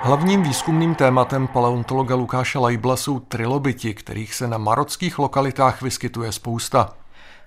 Hlavním 0.06 0.44
výzkumným 0.44 0.96
tématem 0.96 1.48
paleontologa 1.48 2.16
Lukáše 2.16 2.60
Lajbla 2.60 2.96
jsou 2.96 3.20
trilobiti, 3.20 3.94
kterých 3.94 4.34
se 4.34 4.48
na 4.48 4.58
marockých 4.58 5.20
lokalitách 5.20 5.82
vyskytuje 5.82 6.32
spousta. 6.32 6.98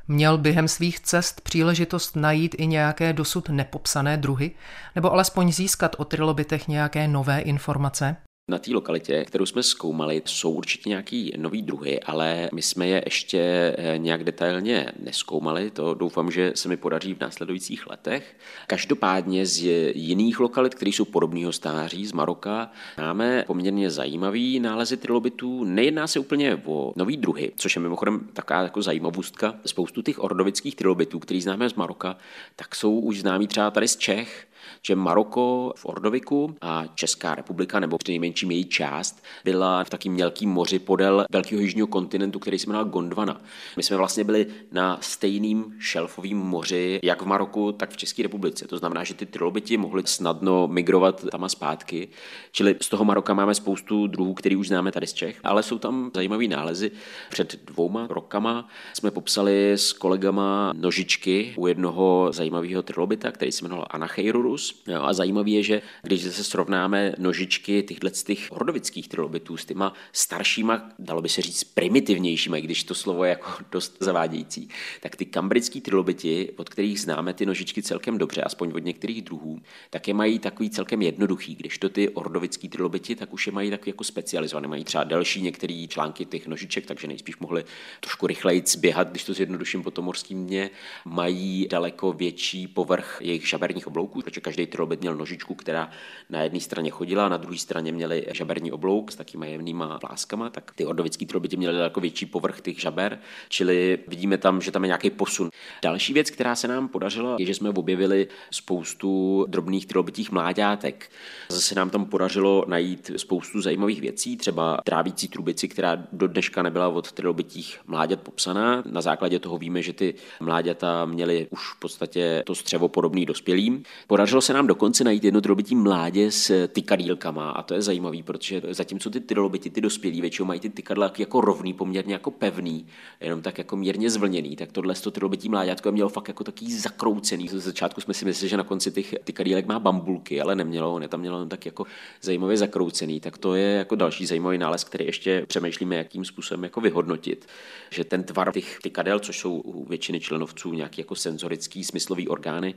Měl 0.08 0.38
během 0.38 0.68
svých 0.68 1.00
cest 1.00 1.40
příležitost 1.40 2.16
najít 2.16 2.54
i 2.58 2.66
nějaké 2.66 3.12
dosud 3.12 3.48
nepopsané 3.48 4.16
druhy, 4.16 4.50
nebo 4.94 5.12
alespoň 5.12 5.52
získat 5.52 5.96
o 5.98 6.04
trilobitech 6.04 6.68
nějaké 6.68 7.08
nové 7.08 7.40
informace? 7.40 8.16
Na 8.50 8.58
té 8.58 8.70
lokalitě, 8.70 9.24
kterou 9.24 9.46
jsme 9.46 9.62
zkoumali, 9.62 10.22
jsou 10.24 10.50
určitě 10.50 10.88
nějaký 10.88 11.32
nový 11.36 11.62
druhy, 11.62 12.00
ale 12.00 12.50
my 12.54 12.62
jsme 12.62 12.86
je 12.86 13.02
ještě 13.06 13.38
eh, 13.78 13.98
nějak 13.98 14.24
detailně 14.24 14.92
neskoumali. 14.98 15.70
To 15.70 15.94
doufám, 15.94 16.30
že 16.30 16.52
se 16.54 16.68
mi 16.68 16.76
podaří 16.76 17.14
v 17.14 17.20
následujících 17.20 17.86
letech. 17.86 18.36
Každopádně 18.66 19.46
z 19.46 19.62
jiných 19.94 20.40
lokalit, 20.40 20.74
které 20.74 20.88
jsou 20.88 21.04
podobného 21.04 21.52
stáří, 21.52 22.06
z 22.06 22.12
Maroka, 22.12 22.70
máme 22.98 23.44
poměrně 23.46 23.90
zajímavý 23.90 24.60
nálezy 24.60 24.96
trilobitů. 24.96 25.64
Nejedná 25.64 26.06
se 26.06 26.18
úplně 26.18 26.62
o 26.64 26.92
nový 26.96 27.16
druhy, 27.16 27.52
což 27.56 27.76
je 27.76 27.82
mimochodem 27.82 28.28
taková 28.32 28.62
jako 28.62 28.82
zajímavostka. 28.82 29.54
Spoustu 29.66 30.02
těch 30.02 30.22
ordovických 30.22 30.76
trilobitů, 30.76 31.18
který 31.18 31.40
známe 31.40 31.70
z 31.70 31.74
Maroka, 31.74 32.16
tak 32.56 32.74
jsou 32.74 32.98
už 32.98 33.20
známí 33.20 33.46
třeba 33.46 33.70
tady 33.70 33.88
z 33.88 33.96
Čech, 33.96 34.46
že 34.82 34.96
Maroko 34.96 35.72
v 35.76 35.86
Ordoviku 35.86 36.56
a 36.60 36.84
Česká 36.94 37.34
republika, 37.34 37.80
nebo 37.80 37.98
přinejmenším 37.98 38.50
její 38.50 38.64
část, 38.64 39.24
byla 39.44 39.84
v 39.84 39.90
takým 39.90 40.12
mělkým 40.12 40.50
moři 40.50 40.78
podél 40.78 41.24
velkého 41.30 41.60
jižního 41.60 41.86
kontinentu, 41.86 42.38
který 42.38 42.58
se 42.58 42.66
jmenoval 42.66 42.90
Gondwana. 42.90 43.40
My 43.76 43.82
jsme 43.82 43.96
vlastně 43.96 44.24
byli 44.24 44.46
na 44.72 44.98
stejným 45.00 45.74
šelfovém 45.78 46.36
moři, 46.36 47.00
jak 47.02 47.22
v 47.22 47.26
Maroku, 47.26 47.72
tak 47.72 47.90
v 47.90 47.96
České 47.96 48.22
republice. 48.22 48.68
To 48.68 48.78
znamená, 48.78 49.04
že 49.04 49.14
ty 49.14 49.26
trilobiti 49.26 49.76
mohly 49.76 50.02
snadno 50.04 50.68
migrovat 50.68 51.24
tam 51.30 51.44
a 51.44 51.48
zpátky. 51.48 52.08
Čili 52.52 52.76
z 52.82 52.88
toho 52.88 53.04
Maroka 53.04 53.34
máme 53.34 53.54
spoustu 53.54 54.06
druhů, 54.06 54.34
který 54.34 54.56
už 54.56 54.68
známe 54.68 54.92
tady 54.92 55.06
z 55.06 55.12
Čech, 55.12 55.40
ale 55.44 55.62
jsou 55.62 55.78
tam 55.78 56.10
zajímavé 56.14 56.46
nálezy. 56.46 56.90
Před 57.30 57.64
dvouma 57.64 58.06
rokama 58.10 58.68
jsme 58.94 59.10
popsali 59.10 59.72
s 59.72 59.92
kolegama 59.92 60.72
nožičky 60.76 61.54
u 61.56 61.66
jednoho 61.66 62.28
zajímavého 62.32 62.82
trilobita, 62.82 63.32
který 63.32 63.52
se 63.52 63.64
jmenoval 63.64 63.86
Anacheirurus 63.90 64.55
Trilobitус. 64.56 64.82
Jo, 64.86 65.02
a 65.02 65.12
zajímavé 65.12 65.50
je, 65.50 65.62
že 65.62 65.82
když 66.02 66.22
se 66.22 66.44
srovnáme 66.44 67.14
nožičky 67.18 67.82
těchto 67.82 68.10
těch 68.10 68.50
hordovických 68.50 69.08
trilobitů 69.08 69.56
s 69.56 69.64
těma 69.64 69.92
staršíma, 70.12 70.90
dalo 70.98 71.22
by 71.22 71.28
se 71.28 71.42
říct 71.42 71.64
primitivnějšíma, 71.64 72.60
když 72.60 72.84
to 72.84 72.94
slovo 72.94 73.24
je 73.24 73.30
jako 73.30 73.50
dost 73.72 73.96
zavádějící, 74.00 74.68
tak 75.00 75.16
ty 75.16 75.24
kambrický 75.24 75.80
trilobiti, 75.80 76.52
od 76.56 76.68
kterých 76.68 77.00
známe 77.00 77.34
ty 77.34 77.46
nožičky 77.46 77.82
celkem 77.82 78.18
dobře, 78.18 78.42
aspoň 78.42 78.72
od 78.74 78.84
některých 78.84 79.22
druhů, 79.22 79.60
tak 79.90 80.08
je 80.08 80.14
mají 80.14 80.38
takový 80.38 80.70
celkem 80.70 81.02
jednoduchý, 81.02 81.54
když 81.54 81.78
to 81.78 81.88
ty 81.88 82.08
ordovický 82.08 82.68
trilobiti, 82.68 83.14
tak 83.14 83.32
už 83.32 83.46
je 83.46 83.52
mají 83.52 83.70
tak 83.70 83.86
jako 83.86 84.04
specializované, 84.04 84.68
mají 84.68 84.84
třeba 84.84 85.04
delší 85.04 85.42
některé 85.42 85.86
články 85.88 86.24
těch 86.24 86.46
nožiček, 86.46 86.86
takže 86.86 87.08
nejspíš 87.08 87.36
mohli 87.38 87.64
trošku 88.00 88.26
rychleji 88.26 88.62
běhat, 88.78 89.10
když 89.10 89.24
to 89.24 89.34
zjednoduším 89.34 89.82
po 89.82 89.90
tom 89.90 90.12
dně, 90.30 90.70
mají 91.04 91.68
daleko 91.70 92.12
větší 92.12 92.66
povrch 92.66 93.18
jejich 93.20 93.48
žaberních 93.48 93.86
oblouků, 93.86 94.22
protože 94.22 94.40
každý 94.46 94.66
trilobit 94.66 95.00
měl 95.00 95.14
nožičku, 95.14 95.54
která 95.54 95.90
na 96.30 96.42
jedné 96.42 96.60
straně 96.60 96.90
chodila, 96.90 97.28
na 97.28 97.36
druhé 97.36 97.58
straně 97.58 97.92
měli 97.92 98.26
žaberní 98.32 98.72
oblouk 98.72 99.12
s 99.12 99.16
takými 99.16 99.52
jemnýma 99.52 99.98
pláskama, 99.98 100.50
tak 100.50 100.72
ty 100.74 100.86
ordovický 100.86 101.26
trilobiti 101.26 101.56
měly 101.56 101.74
daleko 101.74 102.00
větší 102.00 102.26
povrch 102.26 102.60
těch 102.60 102.80
žaber, 102.80 103.18
čili 103.48 103.98
vidíme 104.08 104.38
tam, 104.38 104.60
že 104.60 104.70
tam 104.70 104.84
je 104.84 104.86
nějaký 104.86 105.10
posun. 105.10 105.50
Další 105.82 106.12
věc, 106.12 106.30
která 106.30 106.54
se 106.54 106.68
nám 106.68 106.88
podařila, 106.88 107.36
je, 107.38 107.46
že 107.46 107.54
jsme 107.54 107.70
objevili 107.70 108.28
spoustu 108.50 109.44
drobných 109.48 109.86
trilobitích 109.86 110.32
mláďátek. 110.32 111.10
Zase 111.48 111.74
nám 111.74 111.90
tam 111.90 112.04
podařilo 112.04 112.64
najít 112.66 113.10
spoustu 113.16 113.60
zajímavých 113.60 114.00
věcí, 114.00 114.36
třeba 114.36 114.78
trávící 114.84 115.28
trubici, 115.28 115.68
která 115.68 116.06
do 116.12 116.28
dneška 116.28 116.62
nebyla 116.62 116.88
od 116.88 117.12
trilobitích 117.12 117.80
mláďat 117.86 118.20
popsaná. 118.20 118.82
Na 118.86 119.00
základě 119.00 119.38
toho 119.38 119.58
víme, 119.58 119.82
že 119.82 119.92
ty 119.92 120.14
mláďata 120.40 121.04
měly 121.04 121.46
už 121.50 121.72
v 121.72 121.78
podstatě 121.78 122.42
to 122.46 122.54
střevo 122.54 122.88
podobný 122.88 123.26
dospělým. 123.26 123.82
Podařilo 124.06 124.35
Podařilo 124.36 124.46
se 124.46 124.52
nám 124.52 124.66
dokonce 124.66 125.04
najít 125.04 125.24
jedno 125.24 125.40
trilobití 125.40 125.74
mládě 125.74 126.30
s 126.30 126.68
tykadílkama 126.68 127.50
a 127.50 127.62
to 127.62 127.74
je 127.74 127.82
zajímavý, 127.82 128.22
protože 128.22 128.62
zatímco 128.70 129.10
ty 129.10 129.20
trilobiti, 129.20 129.70
ty 129.70 129.80
dospělí, 129.80 130.20
většinou 130.20 130.46
mají 130.46 130.60
ty 130.60 130.70
tykadla 130.70 131.12
jako 131.18 131.40
rovný, 131.40 131.72
poměrně 131.72 132.12
jako 132.12 132.30
pevný, 132.30 132.86
jenom 133.20 133.42
tak 133.42 133.58
jako 133.58 133.76
mírně 133.76 134.10
zvlněný, 134.10 134.56
tak 134.56 134.72
tohle 134.72 134.94
to 134.94 135.10
trilobití 135.10 135.48
mládě 135.48 135.76
mělo 135.90 136.08
fakt 136.08 136.28
jako 136.28 136.44
taký 136.44 136.72
zakroucený. 136.72 137.48
Z 137.48 137.52
začátku 137.52 138.00
jsme 138.00 138.14
si 138.14 138.24
mysleli, 138.24 138.48
že 138.48 138.56
na 138.56 138.62
konci 138.62 138.92
těch 138.92 139.14
tykadílek 139.24 139.66
má 139.66 139.78
bambulky, 139.78 140.40
ale 140.40 140.54
nemělo, 140.54 140.94
on 140.94 141.02
je 141.02 141.08
tam 141.08 141.20
mělo 141.20 141.46
tak 141.46 141.66
jako 141.66 141.86
zajímavě 142.22 142.56
zakroucený. 142.56 143.20
Tak 143.20 143.38
to 143.38 143.54
je 143.54 143.68
jako 143.68 143.94
další 143.94 144.26
zajímavý 144.26 144.58
nález, 144.58 144.84
který 144.84 145.06
ještě 145.06 145.44
přemýšlíme, 145.48 145.96
jakým 145.96 146.24
způsobem 146.24 146.64
jako 146.64 146.80
vyhodnotit, 146.80 147.46
že 147.90 148.04
ten 148.04 148.24
tvar 148.24 148.52
těch 148.52 148.78
tykadel, 148.82 149.18
což 149.18 149.38
jsou 149.38 149.60
u 149.60 149.84
většiny 149.84 150.20
členovců 150.20 150.72
nějaký 150.72 151.00
jako 151.00 151.14
senzorický 151.14 151.84
smyslový 151.84 152.28
orgány, 152.28 152.74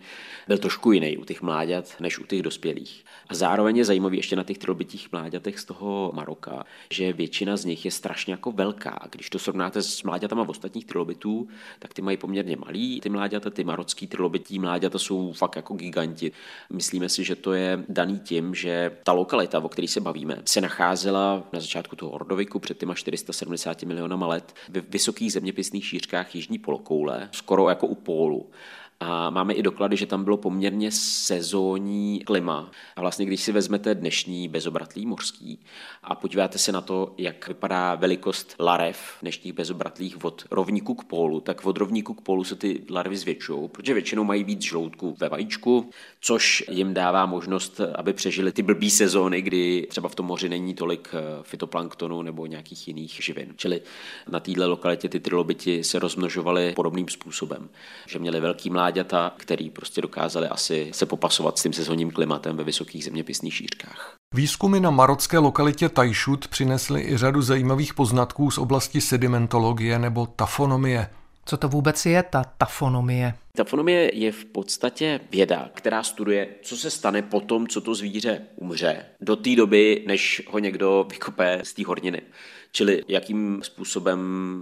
byl 0.48 0.58
trošku 0.58 0.92
jiný 0.92 1.18
u 1.18 1.26
těch 1.26 1.42
mláďat 1.50 1.86
než 2.00 2.20
u 2.20 2.24
těch 2.24 2.42
dospělých. 2.42 3.06
A 3.30 3.36
zároveň 3.36 3.78
je 3.78 3.86
zajímavý 3.86 4.18
ještě 4.18 4.36
na 4.36 4.44
těch 4.44 4.58
trilobitých 4.58 5.12
mláďatech 5.12 5.60
z 5.60 5.66
toho 5.66 6.12
Maroka, 6.16 6.64
že 6.94 7.14
většina 7.14 7.58
z 7.58 7.66
nich 7.66 7.86
je 7.86 7.92
strašně 7.92 8.34
jako 8.34 8.52
velká. 8.52 9.08
Když 9.12 9.30
to 9.30 9.40
srovnáte 9.40 9.82
s 9.82 10.04
mláďatama 10.04 10.44
v 10.44 10.50
ostatních 10.50 10.86
trilobitů, 10.86 11.48
tak 11.80 11.94
ty 11.94 12.02
mají 12.02 12.18
poměrně 12.18 12.56
malý, 12.56 13.02
ty 13.02 13.10
mláďata, 13.10 13.50
ty 13.50 13.64
marocký 13.64 14.08
trilobití 14.08 14.60
mláďata 14.60 15.00
jsou 15.00 15.34
fakt 15.34 15.56
jako 15.56 15.74
giganti. 15.74 16.32
Myslíme 16.70 17.10
si, 17.10 17.24
že 17.24 17.36
to 17.36 17.54
je 17.54 17.84
daný 17.90 18.20
tím, 18.20 18.56
že 18.56 18.92
ta 19.04 19.12
lokalita, 19.12 19.60
o 19.60 19.70
které 19.70 19.88
se 19.88 20.02
bavíme, 20.02 20.42
se 20.46 20.62
nacházela 20.62 21.44
na 21.54 21.60
začátku 21.60 21.96
toho 21.96 22.12
ordoviku 22.12 22.60
před 22.60 22.78
těma 22.78 22.94
470 22.94 23.84
milionama 23.84 24.28
let 24.28 24.54
ve 24.70 24.82
vysokých 24.82 25.34
zeměpisných 25.34 25.86
šířkách 25.86 26.36
jižní 26.36 26.60
polokoule, 26.60 27.30
skoro 27.32 27.70
jako 27.70 27.88
u 27.88 27.96
pólu. 27.96 28.50
A 29.02 29.30
máme 29.30 29.54
i 29.54 29.64
doklady, 29.64 29.98
že 29.98 30.06
tam 30.06 30.24
bylo 30.24 30.38
poměrně 30.38 30.92
sezónní 30.92 32.20
klima. 32.20 32.72
A 32.96 33.02
vlastně, 33.02 33.26
když 33.26 33.42
si 33.42 33.52
vezmete 33.52 33.96
dnešní 33.96 34.48
bezobratlý 34.48 35.06
mořský 35.06 35.60
a 36.04 36.16
podíváte 36.16 36.58
se 36.58 36.72
na 36.72 36.82
to, 36.82 37.14
jak 37.18 37.48
vypadá 37.48 37.96
velikost 37.96 38.56
larev 38.60 39.18
dnešních 39.22 39.54
bezobratlých 39.54 40.26
od 40.26 40.44
rovníku 40.52 40.94
k 40.94 41.04
pólu, 41.04 41.40
tak 41.40 41.66
od 41.66 41.78
rovníku 41.78 42.14
k 42.14 42.22
pólu 42.22 42.44
se 42.44 42.56
ty 42.56 42.84
larvy 42.90 43.18
zvětšují, 43.18 43.70
protože 43.70 43.94
většinou 43.94 44.24
mají 44.24 44.44
víc 44.44 44.62
žloutku 44.62 45.16
ve 45.20 45.30
vajíčku, 45.30 45.90
což 46.22 46.64
jim 46.72 46.94
dává 46.94 47.26
možnost, 47.26 47.82
aby 47.96 48.14
přežili 48.14 48.52
ty 48.52 48.62
blbý 48.62 48.90
sezóny, 48.90 49.42
kdy 49.42 49.88
třeba 49.90 50.10
v 50.10 50.16
tom 50.16 50.26
moři 50.26 50.50
není 50.50 50.74
tolik 50.74 51.10
eh, 51.14 51.20
fitoplanktonu 51.44 52.22
nebo 52.22 52.46
nějakých 52.46 52.88
jiných 52.88 53.12
živin. 53.12 53.54
Čili 53.56 53.82
na 54.30 54.40
této 54.40 54.70
lokalitě 54.70 55.10
ty 55.10 55.20
trilobiti 55.20 55.84
se 55.84 56.00
rozmnožovaly 56.00 56.74
podobným 56.76 57.08
způsobem, 57.08 57.70
že 58.08 58.20
měli 58.20 58.40
velký 58.40 58.70
mládí 58.70 58.89
mláďata, 58.90 59.34
který 59.38 59.70
prostě 59.70 60.02
dokázali 60.02 60.48
asi 60.48 60.90
se 60.94 61.06
popasovat 61.06 61.58
s 61.58 61.64
tím 61.64 61.74
sezónním 61.74 62.12
klimatem 62.12 62.58
ve 62.58 62.64
vysokých 62.64 63.04
zeměpisných 63.04 63.54
šířkách. 63.54 64.16
Výzkumy 64.36 64.80
na 64.80 64.90
marocké 64.90 65.38
lokalitě 65.38 65.90
Tajšut 65.90 66.48
přinesly 66.48 67.02
i 67.02 67.18
řadu 67.18 67.42
zajímavých 67.42 67.94
poznatků 67.94 68.52
z 68.52 68.58
oblasti 68.58 69.02
sedimentologie 69.02 70.00
nebo 70.00 70.26
tafonomie. 70.26 71.10
Co 71.46 71.58
to 71.58 71.70
vůbec 71.70 72.06
je 72.06 72.24
ta 72.24 72.44
tafonomie? 72.58 73.34
Tafonomie 73.58 74.12
je 74.16 74.32
v 74.32 74.46
podstatě 74.46 75.20
věda, 75.32 75.70
která 75.74 76.04
studuje, 76.04 76.48
co 76.62 76.78
se 76.78 76.90
stane 76.90 77.22
po 77.22 77.40
tom, 77.40 77.68
co 77.68 77.82
to 77.82 77.96
zvíře 77.96 78.42
umře, 78.56 79.06
do 79.22 79.36
té 79.36 79.56
doby, 79.56 80.04
než 80.08 80.42
ho 80.52 80.60
někdo 80.60 81.06
vykope 81.10 81.62
z 81.64 81.74
té 81.74 81.86
horniny. 81.86 82.22
Čili 82.72 83.04
jakým 83.08 83.64
způsobem 83.64 84.20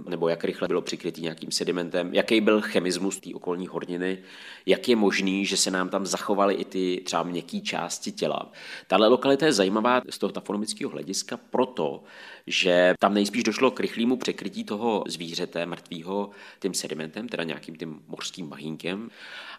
nebo 0.08 0.28
jak 0.28 0.44
rychle 0.44 0.68
bylo 0.68 0.82
přikrytý 0.82 1.22
nějakým 1.22 1.50
sedimentem, 1.50 2.14
jaký 2.14 2.40
byl 2.40 2.60
chemismus 2.60 3.20
té 3.20 3.34
okolní 3.34 3.66
horniny, 3.66 4.18
jak 4.66 4.88
je 4.88 4.96
možný, 4.96 5.46
že 5.46 5.56
se 5.56 5.70
nám 5.70 5.88
tam 5.88 6.06
zachovaly 6.06 6.54
i 6.54 6.64
ty 6.64 7.02
třeba 7.04 7.22
měkké 7.22 7.60
části 7.60 8.12
těla. 8.12 8.52
Tahle 8.86 9.08
lokalita 9.08 9.46
je 9.46 9.52
zajímavá 9.52 10.02
z 10.10 10.18
toho 10.18 10.32
tafonomického 10.32 10.90
hlediska 10.90 11.36
proto, 11.50 12.02
že 12.48 12.94
tam 12.98 13.14
nejspíš 13.14 13.42
došlo 13.42 13.70
k 13.70 13.80
rychlému 13.80 14.16
překrytí 14.16 14.64
toho 14.64 15.04
zvířete 15.06 15.66
mrtvého 15.66 16.30
tím 16.60 16.74
sedimentem, 16.74 17.28
teda 17.28 17.44
nějakým 17.44 17.76
tím 17.76 18.00
mořským 18.08 18.48
bahínkem. 18.48 19.10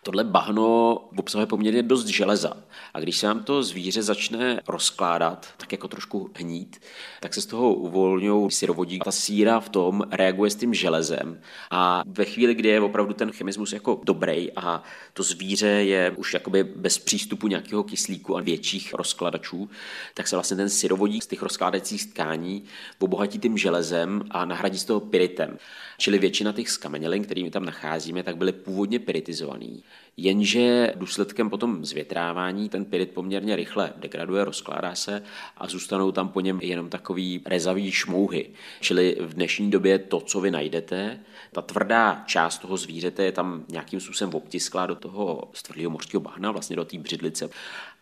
Tohle 0.04 0.24
bahno 0.24 0.94
obsahuje 1.18 1.46
poměrně 1.46 1.84
dost 1.84 2.06
železa. 2.06 2.58
A 2.94 3.00
když 3.00 3.18
se 3.18 3.28
nám 3.28 3.44
to 3.44 3.64
zvíře 3.64 4.04
začne 4.04 4.62
rozkládat, 4.68 5.48
tak 5.58 5.72
jako 5.72 5.88
trošku 5.88 6.30
hnít, 6.38 6.82
tak 7.20 7.34
se 7.34 7.42
z 7.42 7.46
toho 7.46 7.74
uvolňují 7.74 8.52
syrovodík. 8.52 9.04
Ta 9.04 9.12
síra 9.12 9.60
v 9.60 9.70
tom 9.70 10.04
reaguje 10.12 10.52
s 10.52 10.56
tím 10.56 10.74
železem. 10.74 11.42
A 11.72 12.04
ve 12.08 12.26
chvíli, 12.26 12.56
kdy 12.56 12.70
je 12.70 12.82
opravdu 12.82 13.14
ten 13.14 13.32
chemismus 13.32 13.74
jako 13.74 14.02
dobrý 14.04 14.52
a 14.52 14.84
to 15.14 15.24
zvíře 15.24 15.68
je 15.68 16.12
už 16.12 16.34
jakoby 16.34 16.64
bez 16.64 16.98
přístupu 16.98 17.48
nějakého 17.48 17.84
kyslíku 17.84 18.38
a 18.38 18.42
větších 18.42 18.94
rozkladačů, 18.94 19.70
tak 20.14 20.28
se 20.28 20.36
vlastně 20.36 20.58
ten 20.58 20.70
syrovodík 20.70 21.24
z 21.24 21.28
těch 21.28 21.42
rozkládajících 21.42 22.08
tkání 22.08 22.64
obohatí 23.00 23.40
tím 23.40 23.58
železem 23.58 24.24
a 24.32 24.46
nahradí 24.46 24.78
z 24.78 24.86
toho 24.86 25.00
piritem. 25.00 25.58
Čili 25.98 26.20
většina 26.20 26.52
těch 26.52 26.70
skamenělin, 26.70 27.24
kterými 27.24 27.52
tam 27.52 27.66
nacházíme, 27.66 28.24
tak 28.24 28.38
byly 28.38 28.52
původně 28.52 29.00
piritizovaný. 29.00 29.84
Jenže 30.18 30.94
důsledkem 30.96 31.50
potom 31.50 31.86
zvětrávání 31.86 32.70
ten 32.70 32.86
pirit 32.86 33.12
poměrně 33.12 33.56
rychle 33.56 33.94
degraduje, 33.96 34.44
rozkládá 34.44 34.96
se 34.96 35.24
a 35.58 35.68
zůstanou 35.68 36.12
tam 36.12 36.30
po 36.30 36.42
něm 36.42 36.60
jenom 36.62 36.90
takový 36.90 37.42
rezavý 37.46 37.92
šmouhy. 37.92 38.50
Čili 38.80 39.18
v 39.20 39.34
dnešní 39.34 39.72
době 39.72 40.00
to, 40.00 40.20
co 40.20 40.42
vy 40.42 40.52
najdete, 40.52 41.20
ta 41.52 41.62
tvrdá 41.62 42.24
část 42.26 42.58
toho 42.58 42.78
zvířete 42.78 43.24
je 43.24 43.32
tam 43.32 43.66
nějakým 43.70 44.00
způsobem 44.00 44.36
obtisklá 44.36 44.86
do 44.86 44.96
toho 44.96 45.50
stvrdlého 45.54 45.90
mořského 45.90 46.22
bahna, 46.22 46.52
vlastně 46.52 46.76
do 46.76 46.86
té 46.86 46.98
břidlice. 46.98 47.50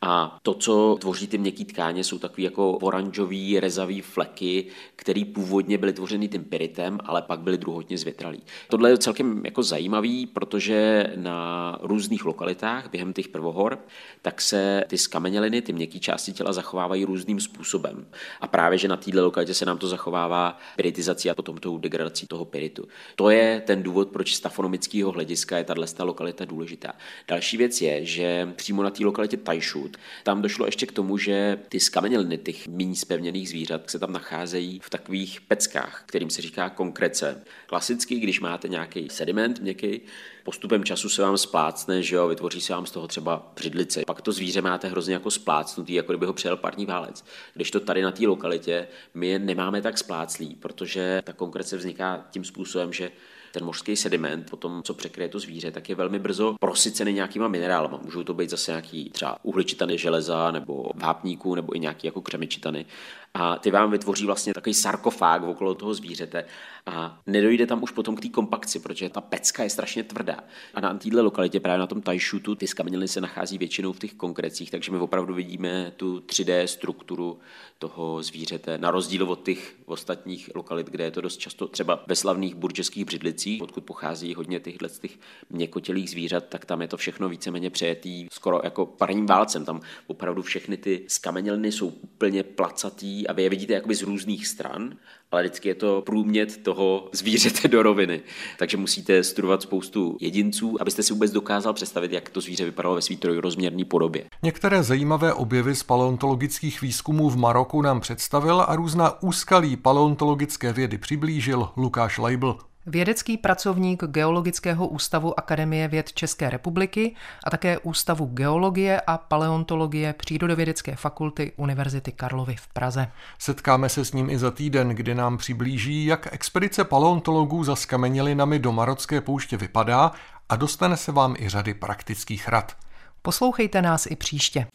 A 0.01 0.39
to, 0.41 0.53
co 0.53 0.97
tvoří 0.99 1.27
ty 1.27 1.37
měkké 1.37 1.65
tkáně, 1.65 2.03
jsou 2.03 2.19
takové 2.19 2.41
jako 2.41 2.71
oranžový, 2.71 3.59
rezavý 3.59 4.01
fleky, 4.01 4.65
které 4.95 5.23
původně 5.33 5.77
byly 5.77 5.93
tvořeny 5.93 6.27
tím 6.27 6.43
piritem, 6.43 6.99
ale 7.05 7.21
pak 7.21 7.39
byly 7.39 7.57
druhotně 7.57 7.97
zvětralý. 7.97 8.41
Tohle 8.69 8.89
je 8.89 8.97
celkem 8.97 9.41
jako 9.45 9.63
zajímavý, 9.63 10.25
protože 10.25 11.07
na 11.15 11.77
různých 11.81 12.25
lokalitách 12.25 12.89
během 12.91 13.13
těch 13.13 13.27
prvohor, 13.27 13.79
tak 14.21 14.41
se 14.41 14.83
ty 14.87 14.97
skameněliny, 14.97 15.61
ty 15.61 15.73
měkké 15.73 15.99
části 15.99 16.33
těla 16.33 16.53
zachovávají 16.53 17.05
různým 17.05 17.39
způsobem. 17.39 18.07
A 18.41 18.47
právě, 18.47 18.77
že 18.77 18.87
na 18.87 18.97
této 18.97 19.23
lokalitě 19.23 19.53
se 19.53 19.65
nám 19.65 19.77
to 19.77 19.87
zachovává 19.87 20.57
piritizací 20.75 21.29
a 21.29 21.35
potom 21.35 21.57
tou 21.57 21.77
degradací 21.77 22.27
toho 22.27 22.45
piritu. 22.45 22.87
To 23.15 23.29
je 23.29 23.61
ten 23.65 23.83
důvod, 23.83 24.07
proč 24.07 24.35
z 24.35 24.39
tafonomického 24.39 25.11
hlediska 25.11 25.57
je 25.57 25.63
tato 25.63 26.05
lokalita 26.05 26.45
důležitá. 26.45 26.93
Další 27.27 27.57
věc 27.57 27.81
je, 27.81 28.05
že 28.05 28.53
přímo 28.55 28.83
na 28.83 28.89
té 28.89 29.05
lokalitě 29.05 29.37
Tajšut, 29.87 29.97
tam 30.23 30.41
došlo 30.41 30.65
ještě 30.65 30.85
k 30.85 30.91
tomu, 30.91 31.17
že 31.17 31.59
ty 31.69 31.79
skameněliny 31.79 32.37
těch 32.37 32.67
méně 32.67 32.95
spevněných 32.95 33.49
zvířat 33.49 33.89
se 33.89 33.99
tam 33.99 34.13
nacházejí 34.13 34.79
v 34.79 34.89
takových 34.89 35.41
peckách, 35.41 36.03
kterým 36.05 36.29
se 36.29 36.41
říká 36.41 36.69
konkrece. 36.69 37.43
Klasicky, 37.67 38.19
když 38.19 38.39
máte 38.39 38.67
nějaký 38.67 39.09
sediment 39.09 39.59
měkký, 39.59 40.01
postupem 40.43 40.83
času 40.83 41.09
se 41.09 41.21
vám 41.21 41.37
splácne, 41.37 42.03
že 42.03 42.15
jo, 42.15 42.27
vytvoří 42.27 42.61
se 42.61 42.73
vám 42.73 42.85
z 42.85 42.91
toho 42.91 43.07
třeba 43.07 43.51
břidlice. 43.55 44.03
Pak 44.07 44.21
to 44.21 44.31
zvíře 44.31 44.61
máte 44.61 44.87
hrozně 44.87 45.13
jako 45.13 45.31
splácnutý, 45.31 45.93
jako 45.93 46.11
kdyby 46.11 46.25
ho 46.25 46.33
přijel 46.33 46.57
parní 46.57 46.85
válec. 46.85 47.25
Když 47.53 47.71
to 47.71 47.79
tady 47.79 48.01
na 48.01 48.11
té 48.11 48.27
lokalitě, 48.27 48.87
my 49.13 49.27
je 49.27 49.39
nemáme 49.39 49.81
tak 49.81 49.97
spláclý, 49.97 50.55
protože 50.55 51.21
ta 51.23 51.33
konkrece 51.33 51.77
vzniká 51.77 52.27
tím 52.31 52.43
způsobem, 52.43 52.93
že 52.93 53.11
ten 53.57 53.65
mořský 53.65 53.95
sediment, 53.95 54.49
potom 54.49 54.83
co 54.83 54.93
překryje 54.93 55.29
to 55.29 55.39
zvíře, 55.39 55.71
tak 55.71 55.89
je 55.89 55.95
velmi 55.95 56.19
brzo 56.19 56.55
prosycený 56.59 57.13
nějakýma 57.13 57.47
minerálama. 57.47 57.99
Můžou 58.03 58.23
to 58.23 58.33
být 58.33 58.49
zase 58.49 58.71
nějaký 58.71 59.09
třeba 59.09 59.37
uhličitany 59.43 59.97
železa 59.97 60.51
nebo 60.51 60.91
vápníků 60.95 61.55
nebo 61.55 61.75
i 61.75 61.79
nějaký 61.79 62.07
jako 62.07 62.21
křemičitany 62.21 62.85
a 63.33 63.57
ty 63.57 63.71
vám 63.71 63.91
vytvoří 63.91 64.25
vlastně 64.25 64.53
takový 64.53 64.73
sarkofág 64.73 65.43
okolo 65.43 65.75
toho 65.75 65.93
zvířete 65.93 66.45
a 66.85 67.19
nedojde 67.27 67.67
tam 67.67 67.83
už 67.83 67.91
potom 67.91 68.15
k 68.15 68.21
té 68.21 68.29
kompakci, 68.29 68.79
protože 68.79 69.09
ta 69.09 69.21
pecka 69.21 69.63
je 69.63 69.69
strašně 69.69 70.03
tvrdá. 70.03 70.37
A 70.73 70.81
na 70.81 70.93
této 70.93 71.23
lokalitě, 71.23 71.59
právě 71.59 71.79
na 71.79 71.87
tom 71.87 72.01
Tajšutu, 72.01 72.55
ty 72.55 72.67
skameněliny 72.67 73.07
se 73.07 73.21
nachází 73.21 73.57
většinou 73.57 73.93
v 73.93 73.99
těch 73.99 74.13
konkrecích, 74.13 74.71
takže 74.71 74.91
my 74.91 74.97
opravdu 74.97 75.33
vidíme 75.33 75.91
tu 75.97 76.19
3D 76.19 76.63
strukturu 76.63 77.39
toho 77.79 78.23
zvířete, 78.23 78.77
na 78.77 78.91
rozdíl 78.91 79.31
od 79.31 79.43
těch 79.43 79.75
ostatních 79.85 80.49
lokalit, 80.55 80.87
kde 80.87 81.03
je 81.03 81.11
to 81.11 81.21
dost 81.21 81.37
často 81.37 81.67
třeba 81.67 82.03
ve 82.07 82.15
slavných 82.15 82.55
burčeských 82.55 83.05
břidlicích, 83.05 83.61
odkud 83.61 83.83
pochází 83.83 84.33
hodně 84.33 84.59
těchto 84.59 84.87
těch 84.87 85.17
měkotělých 85.49 86.09
zvířat, 86.09 86.43
tak 86.49 86.65
tam 86.65 86.81
je 86.81 86.87
to 86.87 86.97
všechno 86.97 87.29
víceméně 87.29 87.69
přejetý 87.69 88.27
skoro 88.31 88.61
jako 88.63 88.85
parním 88.85 89.25
válcem. 89.25 89.65
Tam 89.65 89.81
opravdu 90.07 90.41
všechny 90.41 90.77
ty 90.77 91.05
skameněliny 91.07 91.71
jsou 91.71 91.87
úplně 91.87 92.43
placatý 92.43 93.26
a 93.27 93.33
vy 93.33 93.43
je 93.43 93.49
vidíte 93.49 93.73
jakoby 93.73 93.95
z 93.95 94.01
různých 94.01 94.47
stran, 94.47 94.95
ale 95.31 95.43
vždycky 95.43 95.69
je 95.69 95.75
to 95.75 96.01
průmět 96.05 96.57
toho 96.57 97.09
zvířete 97.11 97.67
do 97.67 97.83
roviny. 97.83 98.21
Takže 98.59 98.77
musíte 98.77 99.23
studovat 99.23 99.61
spoustu 99.61 100.17
jedinců, 100.21 100.77
abyste 100.81 101.03
si 101.03 101.13
vůbec 101.13 101.31
dokázal 101.31 101.73
představit, 101.73 102.11
jak 102.11 102.29
to 102.29 102.41
zvíře 102.41 102.65
vypadalo 102.65 102.95
ve 102.95 103.01
své 103.01 103.15
trojrozměrné 103.15 103.85
podobě. 103.85 104.25
Některé 104.43 104.83
zajímavé 104.83 105.33
objevy 105.33 105.75
z 105.75 105.83
paleontologických 105.83 106.81
výzkumů 106.81 107.29
v 107.29 107.37
Maroku 107.37 107.81
nám 107.81 107.99
představil 107.99 108.61
a 108.61 108.75
různá 108.75 109.21
úskalí 109.21 109.77
paleontologické 109.77 110.73
vědy 110.73 110.97
přiblížil 110.97 111.69
Lukáš 111.77 112.17
Leibl. 112.17 112.57
Vědecký 112.87 113.37
pracovník 113.37 114.03
Geologického 114.03 114.87
ústavu 114.87 115.39
Akademie 115.39 115.87
věd 115.87 116.13
České 116.13 116.49
republiky 116.49 117.15
a 117.43 117.49
také 117.49 117.77
Ústavu 117.79 118.25
geologie 118.25 119.01
a 119.01 119.17
paleontologie 119.17 120.13
Přírodovědecké 120.13 120.95
fakulty 120.95 121.51
Univerzity 121.57 122.11
Karlovy 122.11 122.55
v 122.55 122.67
Praze. 122.67 123.11
Setkáme 123.39 123.89
se 123.89 124.05
s 124.05 124.13
ním 124.13 124.29
i 124.29 124.37
za 124.37 124.51
týden, 124.51 124.89
kdy 124.89 125.15
nám 125.15 125.37
přiblíží, 125.37 126.05
jak 126.05 126.33
expedice 126.33 126.83
paleontologů 126.83 127.63
za 127.63 127.75
skamenělinami 127.75 128.59
do 128.59 128.71
Marocké 128.71 129.21
pouště 129.21 129.57
vypadá 129.57 130.11
a 130.49 130.55
dostane 130.55 130.97
se 130.97 131.11
vám 131.11 131.35
i 131.39 131.49
řady 131.49 131.73
praktických 131.73 132.47
rad. 132.47 132.75
Poslouchejte 133.21 133.81
nás 133.81 134.05
i 134.05 134.15
příště. 134.15 134.67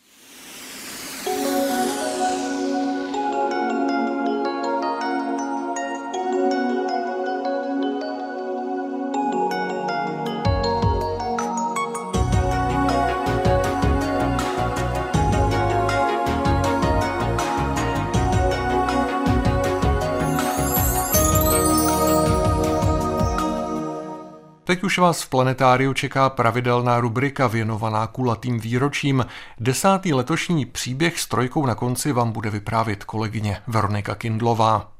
Teď 24.72 24.84
už 24.84 24.98
vás 24.98 25.22
v 25.22 25.28
planetáriu 25.28 25.92
čeká 25.92 26.30
pravidelná 26.30 27.00
rubrika 27.00 27.46
věnovaná 27.46 28.06
kulatým 28.06 28.60
výročím. 28.60 29.26
Desátý 29.60 30.14
letošní 30.14 30.66
příběh 30.66 31.20
s 31.20 31.26
trojkou 31.26 31.66
na 31.66 31.74
konci 31.74 32.12
vám 32.12 32.32
bude 32.32 32.50
vyprávět 32.50 33.04
kolegyně 33.04 33.62
Veronika 33.66 34.14
Kindlová. 34.14 34.92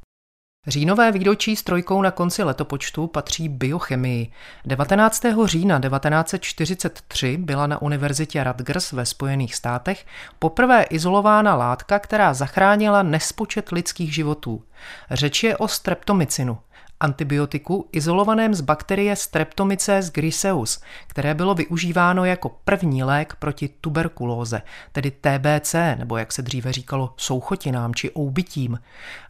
Říjnové 0.66 1.12
výročí 1.12 1.56
s 1.56 1.62
trojkou 1.62 2.02
na 2.02 2.10
konci 2.10 2.42
letopočtu 2.42 3.06
patří 3.06 3.48
biochemii. 3.48 4.30
19. 4.64 5.22
října 5.44 5.80
1943 5.80 7.36
byla 7.36 7.66
na 7.66 7.82
univerzitě 7.82 8.44
Rutgers 8.44 8.92
ve 8.92 9.06
Spojených 9.06 9.54
státech 9.54 10.06
poprvé 10.38 10.82
izolována 10.82 11.54
látka, 11.54 11.98
která 11.98 12.34
zachránila 12.34 13.02
nespočet 13.02 13.68
lidských 13.68 14.14
životů. 14.14 14.62
Řeč 15.10 15.42
je 15.42 15.56
o 15.56 15.68
streptomycinu– 15.68 16.58
antibiotiku 17.02 17.88
izolovaném 17.92 18.54
z 18.54 18.60
bakterie 18.60 19.16
Streptomyces 19.16 20.10
griseus, 20.10 20.80
které 21.06 21.34
bylo 21.34 21.54
využíváno 21.54 22.24
jako 22.24 22.48
první 22.64 23.02
lék 23.02 23.36
proti 23.38 23.68
tuberkulóze, 23.80 24.62
tedy 24.92 25.10
TBC, 25.10 25.74
nebo 25.98 26.16
jak 26.16 26.32
se 26.32 26.42
dříve 26.42 26.72
říkalo 26.72 27.14
souchotinám 27.16 27.94
či 27.94 28.10
oubytím, 28.10 28.78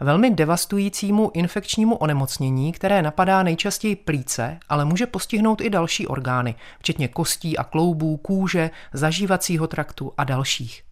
velmi 0.00 0.30
devastujícímu 0.30 1.30
infekčnímu 1.34 1.96
onemocnění, 1.96 2.72
které 2.72 3.02
napadá 3.02 3.42
nejčastěji 3.42 3.96
plíce, 3.96 4.58
ale 4.68 4.84
může 4.84 5.06
postihnout 5.06 5.60
i 5.60 5.70
další 5.70 6.06
orgány, 6.06 6.54
včetně 6.78 7.08
kostí 7.08 7.58
a 7.58 7.64
kloubů, 7.64 8.16
kůže, 8.16 8.70
zažívacího 8.92 9.66
traktu 9.66 10.12
a 10.18 10.24
dalších. 10.24 10.82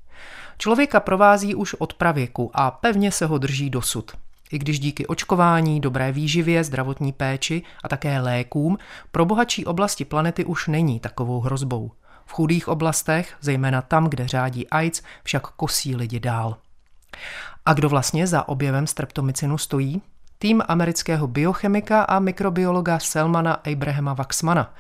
Člověka 0.59 1.01
provází 1.01 1.55
už 1.55 1.75
od 1.75 1.95
pravěku 1.95 2.51
a 2.55 2.71
pevně 2.71 3.13
se 3.13 3.27
ho 3.27 3.39
drží 3.39 3.71
dosud. 3.71 4.13
I 4.53 4.59
když 4.59 4.81
díky 4.81 5.07
očkování, 5.07 5.81
dobré 5.81 6.13
výživě, 6.13 6.65
zdravotní 6.65 7.13
péči 7.13 7.63
a 7.85 7.89
také 7.89 8.21
lékům 8.21 8.79
pro 9.13 9.25
bohatší 9.25 9.67
oblasti 9.67 10.05
planety 10.05 10.45
už 10.45 10.69
není 10.69 11.01
takovou 11.01 11.41
hrozbou. 11.41 11.93
V 12.27 12.33
chudých 12.33 12.69
oblastech, 12.69 13.37
zejména 13.41 13.83
tam, 13.83 14.07
kde 14.07 14.29
řádí 14.29 14.69
AIDS, 14.69 15.03
však 15.23 15.47
kosí 15.47 15.97
lidi 15.97 16.21
dál. 16.21 16.57
A 17.67 17.75
kdo 17.75 17.89
vlastně 17.89 18.27
za 18.27 18.49
objevem 18.49 18.87
streptomycinu 18.87 19.59
stojí? 19.59 20.03
Tým 20.41 20.63
amerického 20.69 21.27
biochemika 21.27 22.03
a 22.03 22.19
mikrobiologa 22.19 22.99
Selmana 22.99 23.53
Abrahama 23.53 24.15
Waxmana. 24.15 24.75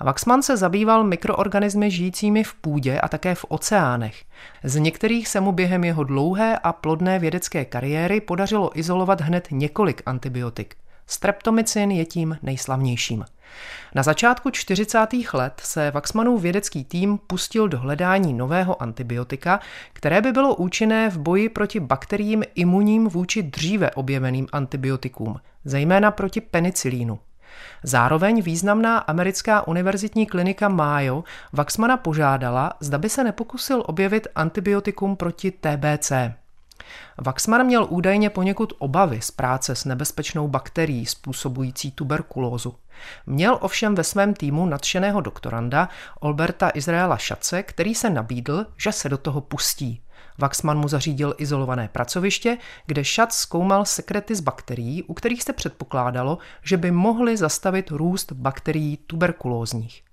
Waxman 0.00 0.42
se 0.42 0.56
zabýval 0.56 1.04
mikroorganismy 1.04 1.90
žijícími 1.90 2.44
v 2.44 2.54
půdě 2.54 3.00
a 3.00 3.08
také 3.08 3.34
v 3.34 3.44
oceánech. 3.48 4.24
Z 4.64 4.76
některých 4.76 5.28
se 5.28 5.40
mu 5.40 5.52
během 5.52 5.84
jeho 5.84 6.04
dlouhé 6.04 6.58
a 6.58 6.72
plodné 6.72 7.18
vědecké 7.18 7.64
kariéry 7.64 8.20
podařilo 8.20 8.78
izolovat 8.78 9.20
hned 9.20 9.48
několik 9.50 10.02
antibiotik. 10.06 10.74
Streptomycin 11.06 11.90
je 11.90 12.04
tím 12.04 12.38
nejslavnějším. 12.42 13.24
Na 13.94 14.02
začátku 14.02 14.50
40. 14.50 15.06
let 15.32 15.60
se 15.64 15.90
Waxmanův 15.90 16.42
vědecký 16.42 16.84
tým 16.84 17.18
pustil 17.18 17.68
do 17.68 17.78
hledání 17.78 18.34
nového 18.34 18.82
antibiotika, 18.82 19.60
které 19.92 20.20
by 20.20 20.32
bylo 20.32 20.54
účinné 20.54 21.10
v 21.10 21.18
boji 21.18 21.48
proti 21.48 21.80
bakteriím 21.80 22.44
imunním 22.54 23.08
vůči 23.08 23.42
dříve 23.42 23.90
objeveným 23.90 24.46
antibiotikům, 24.52 25.40
zejména 25.64 26.10
proti 26.10 26.40
penicilínu. 26.40 27.18
Zároveň 27.82 28.42
významná 28.42 28.98
americká 28.98 29.66
univerzitní 29.66 30.26
klinika 30.26 30.68
Mayo 30.68 31.24
Waxmana 31.52 31.96
požádala, 31.96 32.72
zda 32.80 32.98
by 32.98 33.08
se 33.08 33.24
nepokusil 33.24 33.82
objevit 33.86 34.26
antibiotikum 34.34 35.16
proti 35.16 35.50
TBC. 35.50 36.12
Waxman 37.18 37.66
měl 37.66 37.86
údajně 37.90 38.30
poněkud 38.30 38.72
obavy 38.78 39.20
z 39.22 39.30
práce 39.30 39.74
s 39.74 39.84
nebezpečnou 39.84 40.48
bakterií 40.48 41.06
způsobující 41.06 41.92
tuberkulózu. 41.92 42.74
Měl 43.26 43.58
ovšem 43.60 43.94
ve 43.94 44.04
svém 44.04 44.34
týmu 44.34 44.66
nadšeného 44.66 45.20
doktoranda 45.20 45.88
Alberta 46.22 46.70
Izraela 46.74 47.16
Šace, 47.16 47.62
který 47.62 47.94
se 47.94 48.10
nabídl, 48.10 48.66
že 48.76 48.92
se 48.92 49.08
do 49.08 49.18
toho 49.18 49.40
pustí. 49.40 50.02
Waxman 50.38 50.78
mu 50.78 50.88
zařídil 50.88 51.34
izolované 51.38 51.88
pracoviště, 51.88 52.58
kde 52.86 53.04
Šac 53.04 53.34
zkoumal 53.34 53.84
sekrety 53.84 54.34
z 54.34 54.40
bakterií, 54.40 55.02
u 55.02 55.14
kterých 55.14 55.42
se 55.42 55.52
předpokládalo, 55.52 56.38
že 56.62 56.76
by 56.76 56.90
mohly 56.90 57.36
zastavit 57.36 57.90
růst 57.90 58.32
bakterií 58.32 58.96
tuberkulózních. 58.96 60.07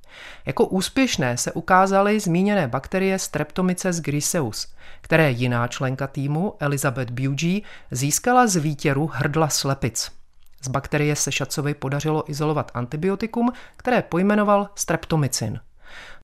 Jako 0.46 0.66
úspěšné 0.66 1.38
se 1.38 1.52
ukázaly 1.52 2.20
zmíněné 2.20 2.68
bakterie 2.68 3.20
Streptomyces 3.20 4.00
griseus, 4.00 4.68
které 5.02 5.32
jiná 5.32 5.68
členka 5.68 6.08
týmu, 6.08 6.54
Elizabeth 6.60 7.12
Bugy, 7.12 7.62
získala 7.92 8.48
z 8.48 8.56
výtěru 8.56 9.10
hrdla 9.14 9.50
slepic. 9.50 10.12
Z 10.64 10.68
bakterie 10.68 11.16
se 11.16 11.32
Šacovi 11.32 11.74
podařilo 11.74 12.32
izolovat 12.32 12.72
antibiotikum, 12.74 13.54
které 13.78 14.02
pojmenoval 14.02 14.70
streptomycin. 14.76 15.60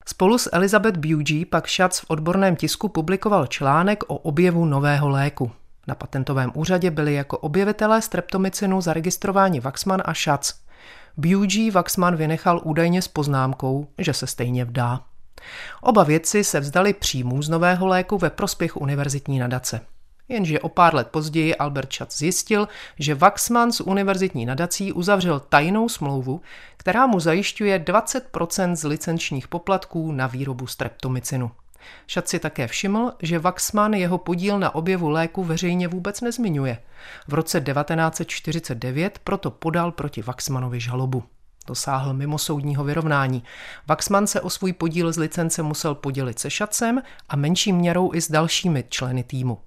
Spolu 0.06 0.38
s 0.38 0.49
Elizabeth 0.54 0.97
Bugy 0.97 1.45
pak 1.45 1.67
Šac 1.67 1.99
v 1.99 2.06
odborném 2.08 2.56
tisku 2.56 2.89
publikoval 2.89 3.47
článek 3.47 4.04
o 4.08 4.17
objevu 4.17 4.65
nového 4.65 5.10
léku. 5.10 5.51
Na 5.88 5.95
patentovém 5.95 6.51
úřadě 6.54 6.91
byli 6.91 7.13
jako 7.13 7.38
objevitelé 7.38 8.01
streptomycinu 8.01 8.82
zaregistrováni 8.82 9.60
Waxman 9.60 10.01
a 10.06 10.13
Schatz. 10.13 10.54
Bugy 11.17 11.71
Waxman 11.71 12.15
vynechal 12.15 12.62
údajně 12.63 13.02
s 13.02 13.08
poznámkou, 13.08 13.88
že 13.97 14.13
se 14.13 14.28
stejně 14.28 14.65
vdá. 14.65 15.00
Oba 15.82 16.04
vědci 16.04 16.43
se 16.43 16.60
vzdali 16.60 16.93
příjmů 16.93 17.41
z 17.41 17.50
nového 17.50 17.88
léku 17.88 18.17
ve 18.17 18.30
prospěch 18.30 18.78
univerzitní 18.78 19.39
nadace. 19.39 19.82
Jenže 20.30 20.60
o 20.60 20.69
pár 20.69 20.95
let 20.95 21.08
později 21.08 21.56
Albert 21.56 21.93
Schatz 21.93 22.17
zjistil, 22.17 22.67
že 23.00 23.15
Waxman 23.15 23.71
z 23.71 23.82
univerzitní 23.82 24.45
nadací 24.45 24.93
uzavřel 24.93 25.39
tajnou 25.39 25.89
smlouvu, 25.89 26.41
která 26.78 27.08
mu 27.08 27.19
zajišťuje 27.19 27.80
20% 27.80 28.76
z 28.76 28.84
licenčních 28.84 29.47
poplatků 29.47 30.12
na 30.12 30.28
výrobu 30.28 30.67
streptomycinu. 30.67 31.52
Šat 32.08 32.28
si 32.28 32.39
také 32.39 32.67
všiml, 32.67 33.12
že 33.22 33.39
Waxman 33.39 33.94
jeho 33.94 34.17
podíl 34.17 34.60
na 34.60 34.76
objevu 34.76 35.10
léku 35.10 35.44
veřejně 35.44 35.88
vůbec 35.88 36.22
nezmiňuje. 36.22 36.78
V 37.28 37.34
roce 37.34 37.62
1949 37.62 39.20
proto 39.24 39.52
podal 39.52 39.91
proti 39.91 40.22
Waxmanovi 40.22 40.80
žalobu. 40.80 41.24
Dosáhl 41.67 42.13
mimosoudního 42.13 42.84
vyrovnání. 42.84 43.44
Waxman 43.88 44.28
se 44.28 44.41
o 44.41 44.50
svůj 44.50 44.74
podíl 44.74 45.12
z 45.12 45.17
licence 45.17 45.63
musel 45.63 45.96
podělit 45.96 46.39
se 46.39 46.50
Šacem 46.50 47.02
a 47.30 47.36
menší 47.36 47.74
měrou 47.74 48.13
i 48.13 48.22
s 48.22 48.32
dalšími 48.32 48.84
členy 48.89 49.24
týmu. 49.24 49.58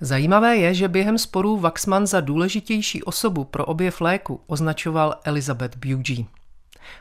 Zajímavé 0.00 0.56
je, 0.56 0.74
že 0.74 0.88
během 0.88 1.18
sporů 1.18 1.56
Waxman 1.56 2.06
za 2.06 2.20
důležitější 2.20 3.02
osobu 3.02 3.44
pro 3.44 3.64
objev 3.64 4.00
léku 4.00 4.40
označoval 4.46 5.14
Elizabeth 5.24 5.76
Bugy. 5.76 6.26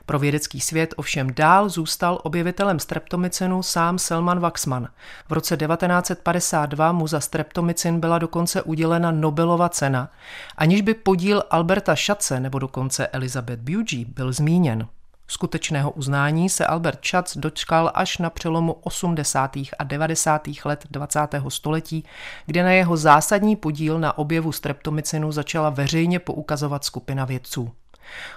Pro 0.05 0.19
vědecký 0.19 0.61
svět 0.61 0.93
ovšem 0.97 1.33
dál 1.33 1.69
zůstal 1.69 2.19
objevitelem 2.23 2.79
streptomycinu 2.79 3.63
sám 3.63 3.99
Selman 3.99 4.39
Waxman. 4.39 4.87
V 5.29 5.31
roce 5.31 5.57
1952 5.57 6.91
mu 6.91 7.07
za 7.07 7.19
streptomycin 7.19 7.99
byla 7.99 8.19
dokonce 8.19 8.61
udělena 8.61 9.11
Nobelova 9.11 9.69
cena, 9.69 10.11
aniž 10.57 10.81
by 10.81 10.93
podíl 10.93 11.43
Alberta 11.49 11.95
Šace 11.95 12.39
nebo 12.39 12.59
dokonce 12.59 13.07
Elizabeth 13.07 13.59
Bugy 13.59 14.05
byl 14.05 14.33
zmíněn. 14.33 14.87
Skutečného 15.27 15.91
uznání 15.91 16.49
se 16.49 16.65
Albert 16.65 17.05
Schatz 17.05 17.37
dočkal 17.37 17.91
až 17.93 18.17
na 18.17 18.29
přelomu 18.29 18.73
80. 18.73 19.57
a 19.79 19.83
90. 19.83 20.47
let 20.65 20.85
20. 20.91 21.19
století, 21.47 22.05
kde 22.45 22.63
na 22.63 22.71
jeho 22.71 22.97
zásadní 22.97 23.55
podíl 23.55 23.99
na 23.99 24.17
objevu 24.17 24.51
streptomycinu 24.51 25.31
začala 25.31 25.69
veřejně 25.69 26.19
poukazovat 26.19 26.85
skupina 26.85 27.25
vědců. 27.25 27.71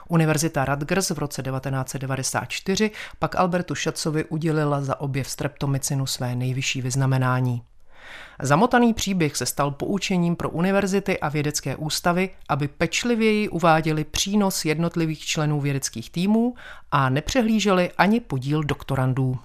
Univerzita 0.09 0.64
Rutgers 0.64 1.11
v 1.11 1.18
roce 1.18 1.42
1994 1.42 2.90
pak 3.18 3.37
Albertu 3.37 3.74
Schatzovi 3.74 4.24
udělila 4.24 4.81
za 4.81 5.00
objev 5.00 5.31
streptomycinu 5.31 6.07
své 6.07 6.37
nejvyšší 6.37 6.83
vyznamenání. 6.83 7.62
Zamotaný 8.42 8.94
příběh 8.94 9.37
se 9.37 9.46
stal 9.46 9.70
poučením 9.70 10.37
pro 10.37 10.50
univerzity 10.50 11.20
a 11.20 11.28
vědecké 11.28 11.76
ústavy, 11.76 12.31
aby 12.48 12.68
pečlivěji 12.68 13.48
uváděli 13.48 14.04
přínos 14.04 14.64
jednotlivých 14.64 15.20
členů 15.20 15.61
vědeckých 15.61 16.11
týmů 16.11 16.54
a 16.90 17.09
nepřehlíželi 17.09 17.90
ani 17.98 18.20
podíl 18.20 18.62
doktorandů. 18.62 19.38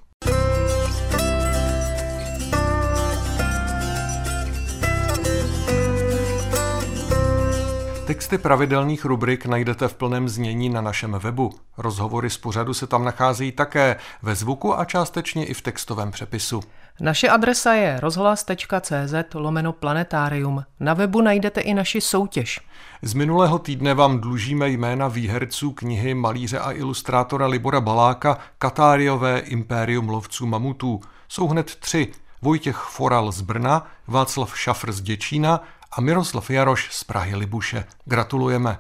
Texty 8.14 8.38
pravidelných 8.38 9.06
rubrik 9.06 9.46
najdete 9.46 9.88
v 9.88 9.94
plném 9.94 10.30
znění 10.30 10.70
na 10.70 10.82
našem 10.82 11.12
webu. 11.12 11.52
Rozhovory 11.78 12.30
z 12.30 12.38
pořadu 12.38 12.74
se 12.74 12.88
tam 12.88 13.04
nacházejí 13.04 13.52
také 13.52 13.96
ve 14.22 14.36
zvuku 14.36 14.80
a 14.80 14.86
částečně 14.86 15.46
i 15.46 15.54
v 15.54 15.62
textovém 15.62 16.12
přepisu. 16.12 16.62
Naše 17.00 17.30
adresa 17.30 17.74
je 17.74 18.00
rozhlas.cz 18.00 19.34
lomeno 19.34 19.74
planetarium. 19.74 20.64
Na 20.80 20.94
webu 20.94 21.22
najdete 21.22 21.62
i 21.62 21.74
naši 21.74 22.02
soutěž. 22.02 22.60
Z 23.02 23.14
minulého 23.14 23.60
týdne 23.60 23.94
vám 23.94 24.20
dlužíme 24.20 24.70
jména 24.70 25.08
výherců 25.08 25.72
knihy 25.72 26.14
malíře 26.14 26.60
a 26.60 26.72
ilustrátora 26.72 27.48
Libora 27.48 27.82
Baláka 27.82 28.38
Katáriové 28.58 29.40
impérium 29.40 30.10
lovců 30.10 30.46
mamutů. 30.46 31.02
Jsou 31.28 31.48
hned 31.48 31.76
tři. 31.76 32.08
Vojtěch 32.42 32.78
Foral 32.78 33.32
z 33.32 33.42
Brna, 33.42 33.88
Václav 34.08 34.60
Šafr 34.60 34.92
z 34.92 35.02
Děčína 35.02 35.62
a 35.98 36.02
Miroslav 36.02 36.50
Jaroš 36.50 36.90
z 36.92 37.04
Prahy 37.04 37.36
Libuše. 37.36 37.84
Gratulujeme. 38.06 38.78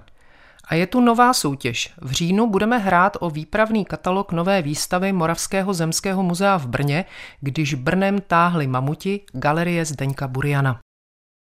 A 0.67 0.75
je 0.75 0.87
tu 0.87 1.01
nová 1.01 1.33
soutěž. 1.33 1.93
V 2.01 2.11
říjnu 2.11 2.49
budeme 2.49 2.77
hrát 2.77 3.17
o 3.19 3.29
výpravný 3.29 3.85
katalog 3.85 4.31
nové 4.31 4.61
výstavy 4.61 5.13
Moravského 5.13 5.73
zemského 5.73 6.23
muzea 6.23 6.57
v 6.57 6.67
Brně, 6.67 7.05
když 7.41 7.73
Brnem 7.73 8.21
táhli 8.21 8.67
mamuti 8.67 9.21
galerie 9.33 9.85
Zdeňka 9.85 10.27
Buriana. 10.27 10.79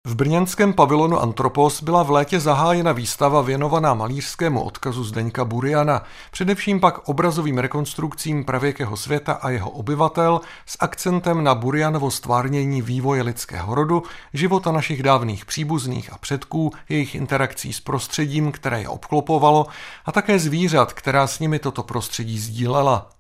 V 0.09 0.15
brněnském 0.15 0.73
pavilonu 0.73 1.21
Antropos 1.21 1.83
byla 1.83 2.03
v 2.03 2.11
létě 2.11 2.41
zahájena 2.41 2.93
výstava 2.93 3.43
věnovaná 3.43 3.95
malířskému 3.95 4.63
odkazu 4.63 5.05
Zdeňka 5.05 5.45
Buriana, 5.45 6.03
především 6.31 6.81
pak 6.81 7.09
obrazovým 7.09 7.59
rekonstrukcím 7.59 8.45
pravěkého 8.45 8.97
světa 8.97 9.33
a 9.33 9.51
jeho 9.51 9.71
obyvatel 9.71 10.41
s 10.67 10.77
akcentem 10.81 11.45
na 11.45 11.55
Burianovo 11.55 12.11
stvárnění 12.11 12.83
vývoje 12.83 13.23
lidského 13.23 13.75
rodu, 13.75 14.03
života 14.35 14.73
našich 14.73 15.03
dávných 15.03 15.45
příbuzných 15.45 16.13
a 16.13 16.19
předků, 16.19 16.73
jejich 16.89 17.15
interakcí 17.15 17.73
s 17.73 17.81
prostředím, 17.81 18.53
které 18.53 18.81
je 18.81 18.89
obklopovalo, 18.89 19.67
a 20.07 20.13
také 20.13 20.39
zvířat, 20.39 20.93
která 20.93 21.27
s 21.27 21.39
nimi 21.39 21.59
toto 21.59 21.83
prostředí 21.83 22.39
sdílela. 22.39 23.18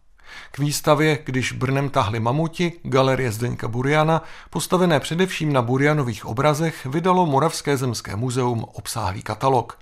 K 0.51 0.59
výstavě, 0.59 1.19
když 1.25 1.53
Brnem 1.53 1.91
tahli 1.91 2.21
mamuti, 2.21 2.73
galerie 2.83 3.33
Zdeňka 3.33 3.69
Buriana, 3.69 4.23
postavené 4.51 5.01
především 5.01 5.53
na 5.53 5.63
Burianových 5.63 6.25
obrazech, 6.27 6.87
vydalo 6.87 7.27
Moravské 7.27 7.77
zemské 7.77 8.17
muzeum 8.17 8.65
obsáhlý 8.73 9.23
katalog. 9.23 9.79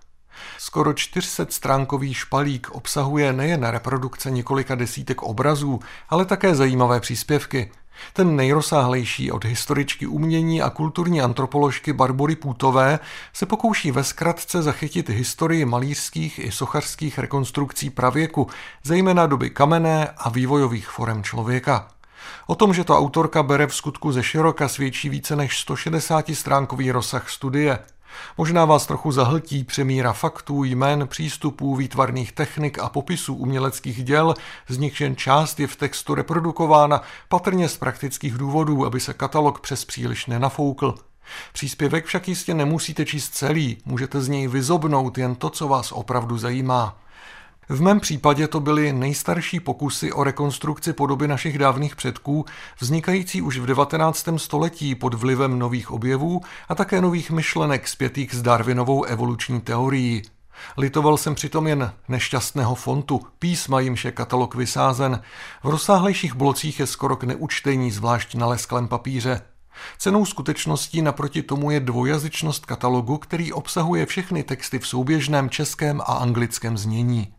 Skoro 0.59 0.92
400 0.92 1.47
stránkový 1.49 2.14
špalík 2.14 2.71
obsahuje 2.71 3.33
nejen 3.33 3.64
reprodukce 3.64 4.31
několika 4.31 4.75
desítek 4.75 5.23
obrazů, 5.23 5.81
ale 6.09 6.25
také 6.25 6.55
zajímavé 6.55 7.01
příspěvky. 7.01 7.71
Ten 8.12 8.37
nejrozsáhlejší 8.37 9.32
od 9.32 9.44
historičky 9.44 10.06
umění 10.06 10.62
a 10.62 10.70
kulturní 10.70 11.20
antropoložky 11.20 11.92
Barbory 11.92 12.37
Půtové 12.37 12.98
se 13.32 13.46
pokouší 13.46 13.90
ve 13.90 14.04
zkratce 14.04 14.62
zachytit 14.62 15.09
historii 15.09 15.64
malířských 15.64 16.38
i 16.38 16.52
sochařských 16.52 17.18
rekonstrukcí 17.18 17.90
pravěku, 17.90 18.46
zejména 18.85 19.26
doby 19.26 19.50
kamenné 19.50 20.09
a 20.18 20.28
vývojových 20.28 20.88
forem 20.88 21.22
člověka. 21.22 21.88
O 22.46 22.54
tom, 22.54 22.74
že 22.74 22.85
to 22.85 22.98
autorka 22.98 23.42
bere 23.42 23.66
v 23.66 23.74
skutku 23.74 24.12
ze 24.12 24.22
široka, 24.22 24.68
svědčí 24.68 25.09
více 25.09 25.37
než 25.37 25.59
160 25.59 26.30
stránkový 26.35 26.90
rozsah 26.90 27.30
studie– 27.30 27.78
Možná 28.38 28.64
vás 28.64 28.87
trochu 28.87 29.12
zahltí 29.12 29.64
přemíra 29.64 30.12
faktů, 30.12 30.64
jmén, 30.64 31.09
přístupů, 31.09 31.76
výtvarných 31.76 32.33
technik 32.33 32.79
a 32.79 32.88
popisů 32.88 33.35
uměleckých 33.35 34.05
děl, 34.05 34.35
z 34.68 34.79
nichž 34.79 35.00
jen 35.00 35.16
část 35.16 35.61
je 35.61 35.66
v 35.66 35.76
textu 35.76 36.14
reprodukována, 36.14 37.02
patrně 37.29 37.68
z 37.68 37.76
praktických 37.76 38.38
důvodů, 38.38 38.87
aby 38.87 39.00
se 39.00 39.14
katalog 39.14 39.61
přes 39.61 39.85
příliš 39.85 40.26
nenafoukl. 40.26 40.94
Příspěvek 41.52 42.05
však 42.05 42.29
jistě 42.29 42.55
nemusíte 42.55 43.05
číst 43.05 43.35
celý, 43.35 43.79
můžete 43.85 44.20
z 44.20 44.29
něj 44.29 44.48
vyzobnout 44.48 45.18
jen 45.18 45.35
to, 45.35 45.50
co 45.50 45.68
vás 45.68 45.92
opravdu 45.92 46.38
zajímá. 46.38 46.98
V 47.68 47.83
mém 47.83 48.00
případě 48.00 48.48
to 48.48 48.61
byly 48.61 48.92
nejstarší 48.92 49.61
pokusy 49.61 50.12
o 50.12 50.24
rekonstrukci 50.24 50.92
podoby 50.92 51.29
našich 51.29 51.59
dávných 51.59 51.96
předků, 51.96 52.44
vznikající 52.81 53.42
už 53.42 53.59
v 53.59 53.66
19. 53.66 54.29
století 54.37 54.94
pod 54.94 55.14
vlivem 55.14 55.59
nových 55.59 55.90
objevů 55.90 56.40
a 56.68 56.74
také 56.74 57.00
nových 57.00 57.31
myšlenek 57.31 57.88
zpětých 57.88 58.35
s 58.35 58.42
Darwinovou 58.42 59.05
evoluční 59.05 59.61
teorií. 59.61 60.22
Litoval 60.76 61.16
jsem 61.16 61.35
přitom 61.35 61.66
jen 61.66 61.92
nešťastného 62.09 62.74
fontu, 62.74 63.20
písma 63.38 63.81
jimž 63.81 64.05
je 64.05 64.12
katalog 64.12 64.55
vysázen. 64.55 65.22
V 65.62 65.68
rozsáhlejších 65.68 66.35
blocích 66.35 66.81
je 66.81 66.87
skoro 66.87 67.16
k 67.16 67.24
neučtení, 67.24 67.90
zvlášť 67.90 68.35
na 68.35 68.46
lesklém 68.46 68.88
papíře. 68.88 69.40
Cenou 69.98 70.24
skutečností 70.24 71.02
naproti 71.02 71.42
tomu 71.42 71.70
je 71.70 71.81
dvojazyčnost 71.81 72.66
katalogu, 72.66 73.18
který 73.18 73.52
obsahuje 73.52 74.07
všechny 74.07 74.42
texty 74.42 74.79
v 74.79 74.87
souběžném 74.87 75.50
českém 75.50 76.00
a 76.00 76.05
anglickém 76.05 76.79
znění. 76.79 77.36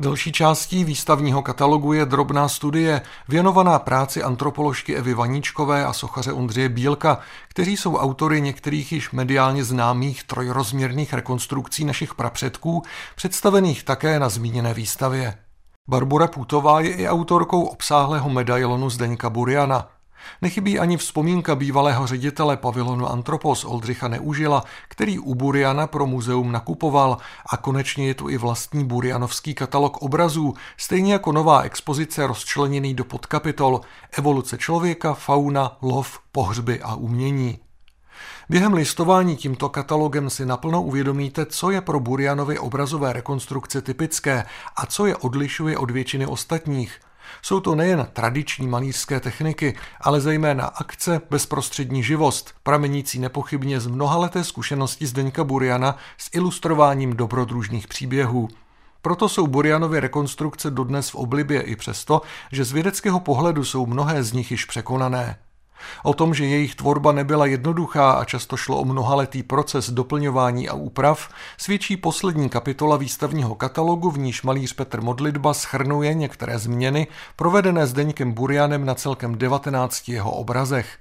Další 0.00 0.32
částí 0.32 0.84
výstavního 0.84 1.42
katalogu 1.42 1.92
je 1.92 2.06
drobná 2.06 2.48
studie 2.48 3.02
věnovaná 3.28 3.78
práci 3.78 4.22
antropoložky 4.22 4.96
Evy 4.96 5.14
Vaníčkové 5.14 5.84
a 5.84 5.92
sochaře 5.92 6.32
Ondřeje 6.32 6.68
Bílka, 6.68 7.18
kteří 7.48 7.76
jsou 7.76 7.96
autory 7.96 8.40
některých 8.40 8.92
již 8.92 9.10
mediálně 9.10 9.64
známých 9.64 10.24
trojrozměrných 10.24 11.14
rekonstrukcí 11.14 11.84
našich 11.84 12.14
prapředků, 12.14 12.82
představených 13.16 13.82
také 13.82 14.18
na 14.18 14.28
zmíněné 14.28 14.74
výstavě. 14.74 15.38
Barbara 15.88 16.26
Putová 16.26 16.80
je 16.80 16.94
i 16.94 17.08
autorkou 17.08 17.62
obsáhlého 17.62 18.28
medailonu 18.30 18.90
Zdeňka 18.90 19.30
Buriana– 19.30 19.88
Nechybí 20.42 20.78
ani 20.78 20.96
vzpomínka 20.96 21.54
bývalého 21.54 22.06
ředitele 22.06 22.56
pavilonu 22.56 23.06
Antropos 23.06 23.64
Oldřicha 23.64 24.08
Neužila, 24.08 24.64
který 24.88 25.18
u 25.18 25.34
Buriana 25.34 25.86
pro 25.86 26.06
muzeum 26.06 26.52
nakupoval. 26.52 27.16
A 27.46 27.56
konečně 27.56 28.06
je 28.06 28.14
tu 28.14 28.28
i 28.28 28.38
vlastní 28.38 28.84
burianovský 28.84 29.54
katalog 29.54 29.96
obrazů, 29.96 30.54
stejně 30.76 31.12
jako 31.12 31.32
nová 31.32 31.60
expozice 31.60 32.26
rozčleněný 32.26 32.94
do 32.94 33.04
podkapitol. 33.04 33.80
Evoluce 34.12 34.58
člověka, 34.58 35.14
fauna, 35.14 35.78
lov, 35.82 36.18
pohřby 36.32 36.80
a 36.82 36.94
umění. 36.94 37.58
Během 38.48 38.72
listování 38.72 39.36
tímto 39.36 39.68
katalogem 39.68 40.30
si 40.30 40.46
naplno 40.46 40.82
uvědomíte, 40.82 41.46
co 41.46 41.70
je 41.70 41.80
pro 41.80 42.00
Burianovy 42.00 42.58
obrazové 42.58 43.12
rekonstrukce 43.12 43.82
typické 43.82 44.44
a 44.76 44.86
co 44.86 45.06
je 45.06 45.16
odlišuje 45.16 45.78
od 45.78 45.90
většiny 45.90 46.26
ostatních– 46.26 47.00
jsou 47.42 47.60
to 47.60 47.74
nejen 47.74 48.08
tradiční 48.12 48.68
malířské 48.68 49.20
techniky, 49.20 49.76
ale 50.00 50.20
zejména 50.20 50.64
akce, 50.64 51.20
bezprostřední 51.30 52.02
živost, 52.02 52.54
pramenící 52.62 53.18
nepochybně 53.18 53.80
z 53.80 53.86
mnohaleté 53.86 54.44
zkušenosti 54.44 55.06
Zdeňka 55.06 55.44
Buriana 55.44 55.96
s 56.18 56.30
ilustrováním 56.32 57.16
dobrodružných 57.16 57.88
příběhů. 57.88 58.48
Proto 59.02 59.28
jsou 59.28 59.46
Burianovy 59.46 60.00
rekonstrukce 60.00 60.70
dodnes 60.70 61.10
v 61.10 61.14
oblibě 61.14 61.60
i 61.60 61.76
přesto, 61.76 62.22
že 62.52 62.64
z 62.64 62.72
vědeckého 62.72 63.20
pohledu 63.20 63.64
jsou 63.64 63.86
mnohé 63.86 64.22
z 64.22 64.32
nich 64.32 64.50
již 64.50 64.64
překonané. 64.64 65.38
O 66.02 66.14
tom, 66.14 66.34
že 66.34 66.46
jejich 66.46 66.74
tvorba 66.74 67.12
nebyla 67.12 67.46
jednoduchá 67.46 68.10
a 68.10 68.24
často 68.24 68.56
šlo 68.56 68.78
o 68.80 68.84
mnohaletý 68.84 69.42
proces 69.42 69.90
doplňování 69.90 70.68
a 70.68 70.74
úprav, 70.74 71.28
svědčí 71.56 71.96
poslední 71.96 72.48
kapitola 72.48 72.96
výstavního 72.96 73.54
katalogu, 73.54 74.10
v 74.10 74.18
níž 74.18 74.42
malíř 74.42 74.72
Petr 74.72 75.00
Modlitba 75.00 75.54
schrnuje 75.54 76.14
některé 76.14 76.58
změny 76.58 77.06
provedené 77.36 77.86
Zdeňkem 77.86 78.32
Burianem 78.32 78.84
na 78.86 78.94
celkem 78.94 79.38
19 79.38 80.08
jeho 80.08 80.30
obrazech. 80.30 80.98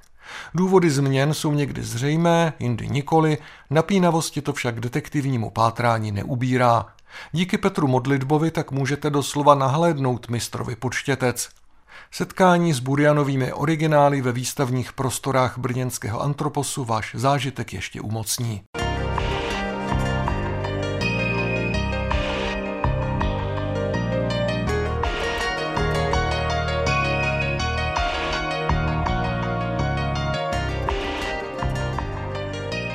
Důvody 0.54 0.90
změn 0.90 1.34
jsou 1.34 1.54
někdy 1.54 1.84
zřejmé, 1.84 2.54
jindy 2.60 2.88
nikoli, 2.90 3.38
napínavosti 3.70 4.42
to 4.42 4.54
však 4.54 4.80
detektivnímu 4.80 5.50
pátrání 5.50 6.12
neubírá. 6.12 6.86
Díky 7.32 7.58
Petru 7.58 7.88
Modlitbovi 7.88 8.52
tak 8.52 8.72
můžete 8.72 9.10
doslova 9.10 9.56
nahlédnout 9.56 10.30
mistrovi 10.30 10.76
počtětec. 10.76 11.50
Setkání 12.12 12.74
s 12.74 12.80
Burianovými 12.80 13.54
originály 13.54 14.22
ve 14.22 14.32
výstavních 14.32 14.94
prostorách 14.94 15.58
brněnského 15.58 16.22
antroposu 16.22 16.86
váš 16.86 17.16
zážitek 17.18 17.74
ještě 17.74 18.02
umocní. 18.02 18.62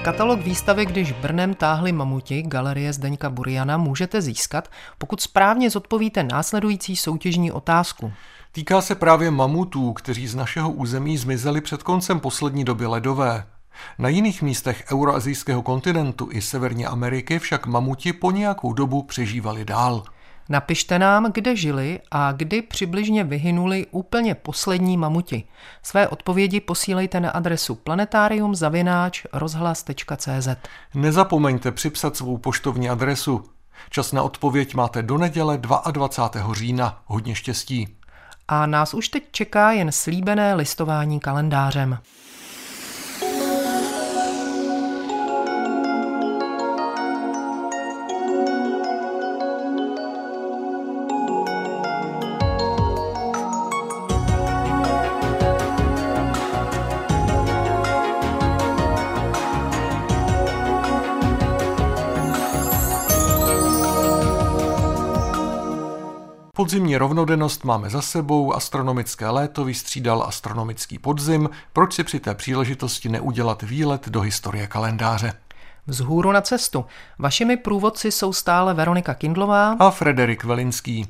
Katalog 0.04 0.40
výstavy 0.40 0.86
Když 0.86 1.12
Brnem 1.12 1.54
táhli 1.54 1.92
mamuti 1.92 2.42
galerie 2.42 2.92
Zdeňka 2.92 3.30
Buriana 3.30 3.76
můžete 3.76 4.22
získat, 4.22 4.68
pokud 4.98 5.20
správně 5.20 5.70
zodpovíte 5.70 6.22
následující 6.22 6.96
soutěžní 6.96 7.52
otázku. 7.52 8.12
Týká 8.54 8.80
se 8.80 8.94
právě 8.94 9.30
mamutů, 9.30 9.92
kteří 9.92 10.26
z 10.26 10.34
našeho 10.34 10.70
území 10.70 11.18
zmizeli 11.18 11.60
před 11.60 11.82
koncem 11.82 12.20
poslední 12.20 12.64
doby 12.64 12.86
ledové. 12.86 13.46
Na 13.98 14.08
jiných 14.08 14.42
místech 14.42 14.84
euroazijského 14.92 15.62
kontinentu 15.62 16.28
i 16.32 16.42
Severní 16.42 16.86
Ameriky 16.86 17.38
však 17.38 17.66
mamuti 17.66 18.12
po 18.12 18.30
nějakou 18.30 18.72
dobu 18.72 19.02
přežívali 19.02 19.64
dál. 19.64 20.02
Napište 20.48 20.98
nám, 20.98 21.32
kde 21.32 21.56
žili 21.56 22.00
a 22.10 22.32
kdy 22.32 22.62
přibližně 22.62 23.24
vyhynuli 23.24 23.86
úplně 23.90 24.34
poslední 24.34 24.96
mamuti. 24.96 25.44
Své 25.82 26.08
odpovědi 26.08 26.60
posílejte 26.60 27.20
na 27.20 27.30
adresu 27.30 27.74
planetarium.rozhlas.cz 27.74 30.48
Nezapomeňte 30.94 31.72
připsat 31.72 32.16
svou 32.16 32.38
poštovní 32.38 32.90
adresu. 32.90 33.44
Čas 33.90 34.12
na 34.12 34.22
odpověď 34.22 34.74
máte 34.74 35.02
do 35.02 35.18
neděle 35.18 35.58
22. 35.58 36.54
října. 36.54 37.02
Hodně 37.06 37.34
štěstí. 37.34 38.01
A 38.54 38.66
nás 38.66 38.94
už 38.94 39.08
teď 39.08 39.24
čeká 39.30 39.72
jen 39.72 39.92
slíbené 39.92 40.54
listování 40.54 41.20
kalendářem. 41.20 41.98
Podzimní 66.72 66.96
rovnodennost 66.96 67.64
máme 67.64 67.90
za 67.90 68.02
sebou, 68.02 68.54
astronomické 68.54 69.28
léto 69.28 69.64
vystřídal 69.64 70.22
astronomický 70.22 70.98
podzim, 70.98 71.50
proč 71.72 71.94
si 71.94 72.04
při 72.04 72.20
té 72.20 72.34
příležitosti 72.34 73.08
neudělat 73.08 73.62
výlet 73.62 74.08
do 74.08 74.20
historie 74.20 74.66
kalendáře? 74.66 75.32
Vzhůru 75.86 76.32
na 76.32 76.40
cestu. 76.40 76.84
Vašimi 77.18 77.56
průvodci 77.56 78.12
jsou 78.12 78.32
stále 78.32 78.74
Veronika 78.74 79.14
Kindlová 79.14 79.76
a 79.78 79.90
Frederik 79.90 80.44
Velinský. 80.44 81.08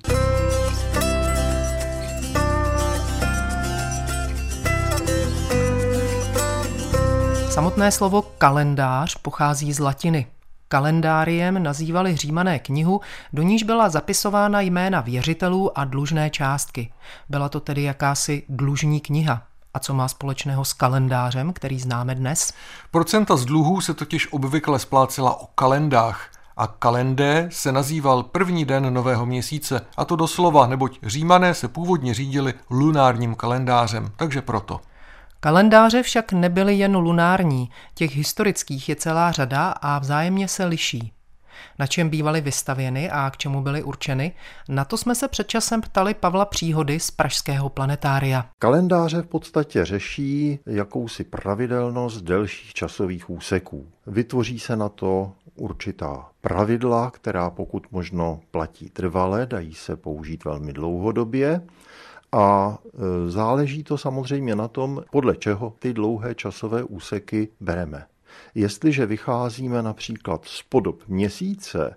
Samotné 7.51 7.93
slovo 7.93 8.23
kalendář 8.39 9.17
pochází 9.17 9.73
z 9.73 9.79
latiny. 9.79 10.27
Kalendáriem 10.73 11.63
nazývali 11.63 12.17
římané 12.17 12.59
knihu, 12.59 13.01
do 13.33 13.43
níž 13.43 13.63
byla 13.63 13.89
zapisována 13.89 14.61
jména 14.61 15.01
věřitelů 15.01 15.79
a 15.79 15.85
dlužné 15.85 16.31
částky. 16.31 16.93
Byla 17.29 17.49
to 17.49 17.61
tedy 17.61 17.83
jakási 17.83 18.43
dlužní 18.49 19.01
kniha. 19.01 19.43
A 19.75 19.79
co 19.79 19.95
má 19.95 20.09
společného 20.09 20.65
s 20.65 20.73
kalendářem, 20.73 21.53
který 21.53 21.81
známe 21.81 22.15
dnes? 22.15 22.53
Procenta 22.91 23.37
z 23.37 23.45
dluhů 23.45 23.81
se 23.81 23.95
totiž 23.95 24.33
obvykle 24.33 24.79
splácela 24.79 25.41
o 25.41 25.47
kalendách 25.47 26.31
a 26.57 26.67
kalendé 26.67 27.49
se 27.53 27.73
nazýval 27.73 28.23
první 28.23 28.65
den 28.65 28.95
nového 28.95 29.27
měsíce, 29.27 29.81
a 29.97 30.05
to 30.05 30.17
doslova, 30.17 30.67
neboť 30.67 30.99
římané 31.03 31.55
se 31.55 31.69
původně 31.69 32.15
řídili 32.15 32.55
lunárním 32.71 33.35
kalendářem, 33.35 34.13
takže 34.17 34.43
proto. 34.43 34.81
Kalendáře 35.45 36.03
však 36.03 36.33
nebyly 36.33 36.75
jen 36.75 36.97
lunární, 36.97 37.71
těch 37.95 38.17
historických 38.17 38.89
je 38.89 38.97
celá 38.97 39.33
řada 39.33 39.71
a 39.71 39.99
vzájemně 39.99 40.49
se 40.49 40.65
liší. 40.65 41.13
Na 41.79 41.87
čem 41.87 42.09
bývaly 42.09 42.41
vystavěny 42.41 43.11
a 43.11 43.31
k 43.31 43.37
čemu 43.37 43.63
byly 43.63 43.83
určeny, 43.83 44.33
na 44.69 44.85
to 44.85 44.97
jsme 44.97 45.15
se 45.15 45.29
před 45.29 45.49
časem 45.49 45.81
ptali 45.81 46.15
Pavla 46.15 46.45
Příhody 46.45 47.01
z 47.01 47.11
Pražského 47.11 47.69
planetária. 47.69 48.47
Kalendáře 48.59 49.23
v 49.23 49.27
podstatě 49.27 49.85
řeší 49.85 50.59
jakousi 50.67 51.25
pravidelnost 51.25 52.25
delších 52.25 52.75
časových 52.75 53.31
úseků. 53.31 53.87
Vytvoří 54.07 54.59
se 54.59 54.77
na 54.77 54.89
to 54.89 55.33
určitá 55.55 56.29
pravidla, 56.41 57.11
která 57.11 57.51
pokud 57.51 57.87
možno 57.91 58.41
platí 58.51 58.91
trvale, 58.91 59.47
dají 59.47 59.75
se 59.75 59.97
použít 59.97 60.45
velmi 60.45 60.73
dlouhodobě 60.73 61.61
a 62.33 62.79
e, 62.85 63.31
záleží 63.31 63.85
to 63.85 63.99
samozřejmě 63.99 64.57
na 64.57 64.69
tom, 64.69 65.03
podle 65.11 65.37
čeho 65.37 65.73
ty 65.79 65.93
dlouhé 65.93 66.35
časové 66.35 66.83
úseky 66.83 67.49
bereme. 67.61 68.07
Jestliže 68.55 69.07
vycházíme 69.07 69.83
například 69.83 70.45
z 70.45 70.63
podob 70.63 71.09
měsíce, 71.09 71.97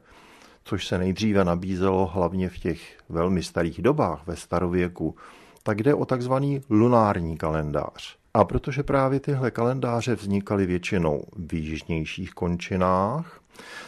což 0.63 0.87
se 0.87 0.97
nejdříve 0.97 1.45
nabízelo 1.45 2.05
hlavně 2.05 2.49
v 2.49 2.57
těch 2.57 2.97
velmi 3.09 3.43
starých 3.43 3.81
dobách 3.81 4.27
ve 4.27 4.35
starověku, 4.35 5.15
tak 5.63 5.83
jde 5.83 5.93
o 5.93 6.05
takzvaný 6.05 6.61
lunární 6.69 7.37
kalendář. 7.37 8.17
A 8.33 8.43
protože 8.43 8.83
právě 8.83 9.19
tyhle 9.19 9.51
kalendáře 9.51 10.15
vznikaly 10.15 10.65
většinou 10.65 11.23
v 11.35 11.53
jižnějších 11.53 12.31
končinách, 12.31 13.39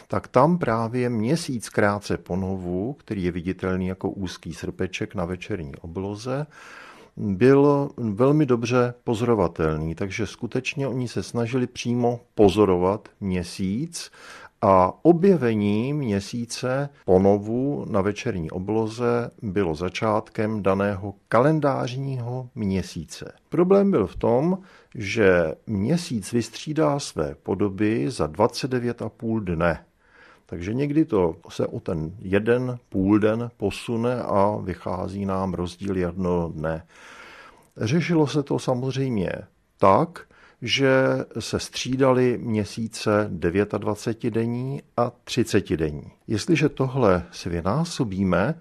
tak 0.08 0.28
tam 0.28 0.58
právě 0.58 1.10
měsíc 1.10 1.68
krátce 1.68 2.18
po 2.18 2.36
novu, 2.36 2.92
který 2.92 3.24
je 3.24 3.32
viditelný 3.32 3.86
jako 3.86 4.10
úzký 4.10 4.54
srpeček 4.54 5.14
na 5.14 5.24
večerní 5.24 5.76
obloze, 5.76 6.46
byl 7.16 7.90
velmi 7.96 8.46
dobře 8.46 8.94
pozorovatelný, 9.04 9.94
takže 9.94 10.26
skutečně 10.26 10.88
oni 10.88 11.08
se 11.08 11.22
snažili 11.22 11.66
přímo 11.66 12.20
pozorovat 12.34 13.08
měsíc 13.20 14.10
a 14.62 14.92
objevení 15.02 15.92
měsíce 15.92 16.88
ponovu 17.04 17.84
na 17.90 18.00
večerní 18.00 18.50
obloze 18.50 19.30
bylo 19.42 19.74
začátkem 19.74 20.62
daného 20.62 21.14
kalendářního 21.28 22.48
měsíce. 22.54 23.32
Problém 23.48 23.90
byl 23.90 24.06
v 24.06 24.16
tom, 24.16 24.58
že 24.94 25.54
měsíc 25.66 26.32
vystřídá 26.32 26.98
své 26.98 27.34
podoby 27.42 28.10
za 28.10 28.26
29,5 28.26 29.44
dne. 29.44 29.84
Takže 30.46 30.74
někdy 30.74 31.04
to 31.04 31.36
se 31.48 31.66
o 31.66 31.80
ten 31.80 32.12
jeden 32.18 32.78
půl 32.88 33.18
den 33.18 33.50
posune 33.56 34.22
a 34.22 34.56
vychází 34.62 35.26
nám 35.26 35.54
rozdíl 35.54 35.96
jednoho 35.96 36.48
dne. 36.48 36.86
Řešilo 37.76 38.26
se 38.26 38.42
to 38.42 38.58
samozřejmě 38.58 39.30
tak, 39.78 40.20
že 40.62 40.90
se 41.38 41.60
střídali 41.60 42.38
měsíce 42.42 43.28
29 43.30 44.34
denní 44.34 44.82
a 44.96 45.12
30 45.24 45.76
denní. 45.76 46.12
Jestliže 46.26 46.68
tohle 46.68 47.24
si 47.30 47.48
vynásobíme, 47.48 48.54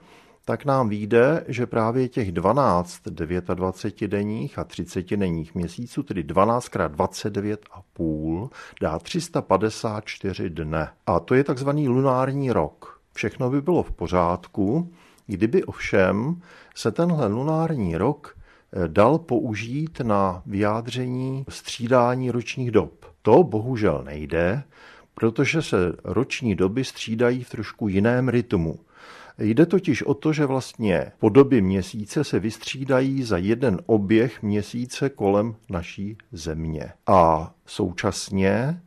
tak 0.48 0.66
nám 0.66 0.90
vyjde, 0.90 1.46
že 1.48 1.66
právě 1.66 2.10
těch 2.10 2.32
12 2.32 3.02
29 3.08 4.08
denních 4.08 4.60
a 4.60 4.64
30 4.64 5.16
denních 5.16 5.56
měsíců, 5.56 6.04
tedy 6.04 6.24
12 6.24 6.66
x 6.66 6.76
29,5, 6.76 8.50
dá 8.82 9.00
354 9.00 10.50
dne. 10.50 10.90
A 11.08 11.20
to 11.20 11.36
je 11.36 11.44
takzvaný 11.44 11.88
lunární 11.88 12.52
rok. 12.52 13.00
Všechno 13.14 13.50
by 13.50 13.62
bylo 13.62 13.84
v 13.84 13.92
pořádku, 13.92 14.94
kdyby 15.26 15.64
ovšem 15.64 16.42
se 16.76 16.92
tenhle 16.92 17.28
lunární 17.28 17.98
rok 17.98 18.38
eh, 18.38 18.88
dal 18.88 19.18
použít 19.18 20.00
na 20.00 20.42
vyjádření 20.46 21.46
střídání 21.50 22.32
ročních 22.32 22.72
dob. 22.72 23.06
To 23.22 23.44
bohužel 23.44 24.04
nejde, 24.06 24.64
protože 25.14 25.62
se 25.62 25.78
roční 26.04 26.56
doby 26.56 26.84
střídají 26.84 27.44
v 27.44 27.50
trošku 27.50 27.88
jiném 27.88 28.30
rytmu. 28.30 28.80
Jde 29.40 29.66
totiž 29.66 30.04
o 30.04 30.14
to, 30.14 30.34
že 30.34 30.46
vlastně 30.46 31.12
podoby 31.20 31.62
měsíce 31.62 32.24
se 32.24 32.40
vystřídají 32.40 33.24
za 33.24 33.38
jeden 33.38 33.80
oběh 33.86 34.44
měsíce 34.44 35.10
kolem 35.10 35.56
naší 35.70 36.18
země. 36.32 36.94
A 37.08 37.54
současně 37.66 38.82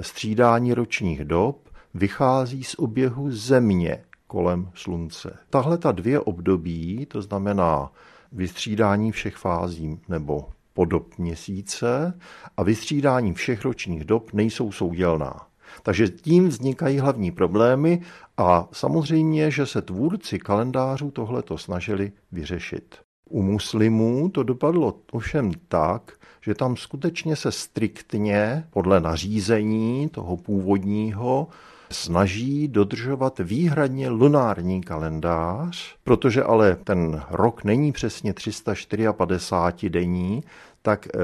střídání 0.00 0.74
ročních 0.74 1.24
dob 1.24 1.68
vychází 1.94 2.64
z 2.64 2.74
oběhu 2.78 3.30
země 3.30 4.02
kolem 4.26 4.70
slunce. 4.74 5.38
Tahle 5.50 5.78
ta 5.78 5.92
dvě 5.92 6.20
období, 6.20 7.06
to 7.06 7.22
znamená 7.22 7.92
vystřídání 8.32 9.12
všech 9.12 9.36
fází 9.36 10.00
nebo 10.08 10.48
podob 10.74 11.18
měsíce 11.18 12.18
a 12.56 12.62
vystřídání 12.62 13.34
všech 13.34 13.64
ročních 13.64 14.04
dob 14.04 14.32
nejsou 14.32 14.72
soudělná. 14.72 15.46
Takže 15.82 16.08
tím 16.08 16.48
vznikají 16.48 16.98
hlavní 16.98 17.30
problémy 17.30 18.02
a 18.36 18.68
samozřejmě, 18.72 19.50
že 19.50 19.66
se 19.66 19.82
tvůrci 19.82 20.38
kalendářů 20.38 21.10
tohleto 21.10 21.58
snažili 21.58 22.12
vyřešit. 22.32 22.96
U 23.30 23.42
muslimů 23.42 24.28
to 24.28 24.42
dopadlo 24.42 24.94
ovšem 25.12 25.52
tak, 25.68 26.12
že 26.40 26.54
tam 26.54 26.76
skutečně 26.76 27.36
se 27.36 27.52
striktně 27.52 28.64
podle 28.70 29.00
nařízení 29.00 30.08
toho 30.08 30.36
původního 30.36 31.48
snaží 31.92 32.68
dodržovat 32.68 33.38
výhradně 33.38 34.08
lunární 34.08 34.80
kalendář, 34.80 35.96
protože 36.04 36.42
ale 36.42 36.76
ten 36.76 37.22
rok 37.30 37.64
není 37.64 37.92
přesně 37.92 38.34
354 38.34 39.90
denní, 39.90 40.42
tak 40.82 41.06
eh, 41.06 41.18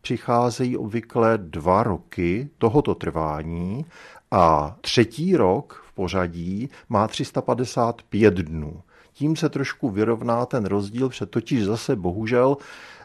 přicházejí 0.00 0.76
obvykle 0.76 1.38
dva 1.38 1.82
roky 1.82 2.48
tohoto 2.58 2.94
trvání 2.94 3.84
a 4.30 4.76
třetí 4.80 5.36
rok 5.36 5.85
pořadí 5.96 6.68
má 6.88 7.08
355 7.08 8.34
dnů. 8.34 8.82
tím 9.12 9.36
se 9.36 9.48
trošku 9.48 9.90
vyrovná 9.90 10.46
ten 10.46 10.64
rozdíl, 10.64 11.08
protože 11.08 11.26
totiž 11.26 11.64
zase 11.64 11.96
bohužel 11.96 12.56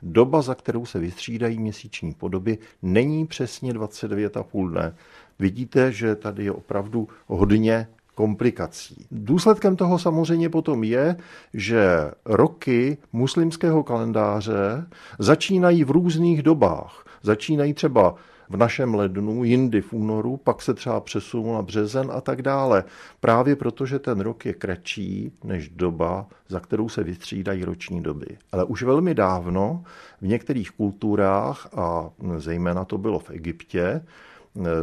doba, 0.04 0.42
za 0.42 0.56
kterou 0.56 0.86
se 0.86 1.00
vystřídají 1.00 1.60
měsíční 1.60 2.14
podoby, 2.14 2.58
není 2.82 3.28
přesně 3.28 3.74
29,5 3.74 4.70
dne. 4.70 4.96
Vidíte, 5.40 5.92
že 5.92 6.16
tady 6.16 6.44
je 6.44 6.52
opravdu 6.52 7.08
hodně 7.28 7.88
komplikací. 8.16 9.06
Důsledkem 9.12 9.76
toho 9.76 10.00
samozřejmě 10.00 10.50
potom 10.50 10.84
je, 10.84 11.16
že 11.54 12.12
roky 12.26 12.98
muslimského 13.14 13.84
kalendáře 13.84 14.86
začínají 15.20 15.84
v 15.84 15.92
různých 15.92 16.44
dobách. 16.44 17.06
Začínají 17.24 17.74
třeba 17.74 18.16
v 18.52 18.58
našem 18.58 18.96
lednu, 18.96 19.44
jindy 19.44 19.82
v 19.82 19.94
únoru, 19.94 20.38
pak 20.38 20.62
se 20.62 20.74
třeba 20.74 21.00
přesunou 21.00 21.54
na 21.54 21.62
březen 21.62 22.12
a 22.14 22.22
tak 22.22 22.42
dále. 22.42 22.84
Právě 23.20 23.56
proto, 23.56 23.86
že 23.86 24.00
ten 24.00 24.20
rok 24.20 24.46
je 24.46 24.54
kratší 24.54 25.32
než 25.44 25.70
doba, 25.70 26.28
za 26.48 26.60
kterou 26.60 26.90
se 26.90 27.04
vystřídají 27.04 27.64
roční 27.64 28.04
doby. 28.04 28.28
Ale 28.52 28.64
už 28.64 28.84
velmi 28.84 29.16
dávno 29.16 29.84
v 30.22 30.28
některých 30.28 30.72
kulturách, 30.72 31.70
a 31.76 32.10
zejména 32.38 32.86
to 32.86 32.98
bylo 32.98 33.20
v 33.20 33.30
Egyptě, 33.30 34.02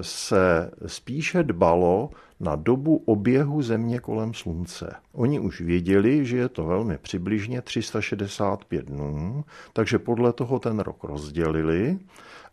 se 0.00 0.70
spíše 0.86 1.42
dbalo 1.42 2.10
na 2.40 2.56
dobu 2.56 3.02
oběhu 3.04 3.62
Země 3.62 3.98
kolem 3.98 4.34
Slunce. 4.34 4.94
Oni 5.12 5.40
už 5.40 5.60
věděli, 5.60 6.26
že 6.26 6.36
je 6.36 6.48
to 6.48 6.64
velmi 6.64 6.98
přibližně 6.98 7.62
365 7.62 8.84
dnů, 8.84 9.44
takže 9.72 9.98
podle 9.98 10.32
toho 10.32 10.58
ten 10.58 10.78
rok 10.78 11.04
rozdělili 11.04 11.98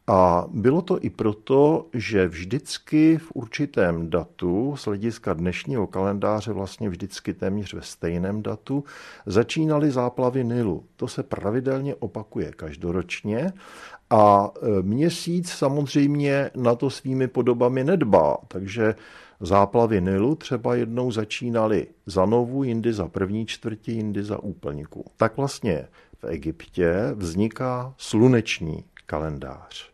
a 0.08 0.45
bylo 0.49 0.82
to 0.82 1.03
i 1.03 1.10
proto, 1.10 1.86
že 1.93 2.28
vždycky 2.28 3.18
v 3.18 3.32
určitém 3.34 4.10
datu, 4.10 4.76
z 4.78 4.86
hlediska 4.86 5.34
dnešního 5.34 5.88
kalendáře 5.88 6.53
vlastně 6.53 6.89
vždycky 6.89 7.34
téměř 7.34 7.74
ve 7.74 7.82
stejném 7.82 8.43
datu, 8.43 8.84
začínaly 9.26 9.91
záplavy 9.91 10.43
Nilu. 10.43 10.84
To 10.95 11.08
se 11.08 11.24
pravidelně 11.24 11.95
opakuje 11.95 12.51
každoročně 12.51 13.53
a 14.10 14.51
e, 14.62 14.82
měsíc 14.82 15.49
samozřejmě 15.49 16.51
na 16.56 16.76
to 16.76 16.89
svými 16.89 17.28
podobami 17.28 17.84
nedbá, 17.84 18.38
takže 18.47 18.95
záplavy 19.39 20.01
Nilu 20.01 20.36
třeba 20.36 20.76
jednou 20.76 21.12
začínaly 21.12 21.88
za 22.06 22.26
novu, 22.26 22.64
jindy 22.64 22.93
za 22.93 23.08
první 23.08 23.45
čtvrtí, 23.45 23.95
jindy 23.95 24.24
za 24.24 24.43
úplňku. 24.43 25.06
Tak 25.18 25.38
vlastně 25.38 25.88
v 26.20 26.24
Egyptě 26.24 26.93
vzniká 27.16 27.93
sluneční 27.97 28.84
kalendář. 29.06 29.91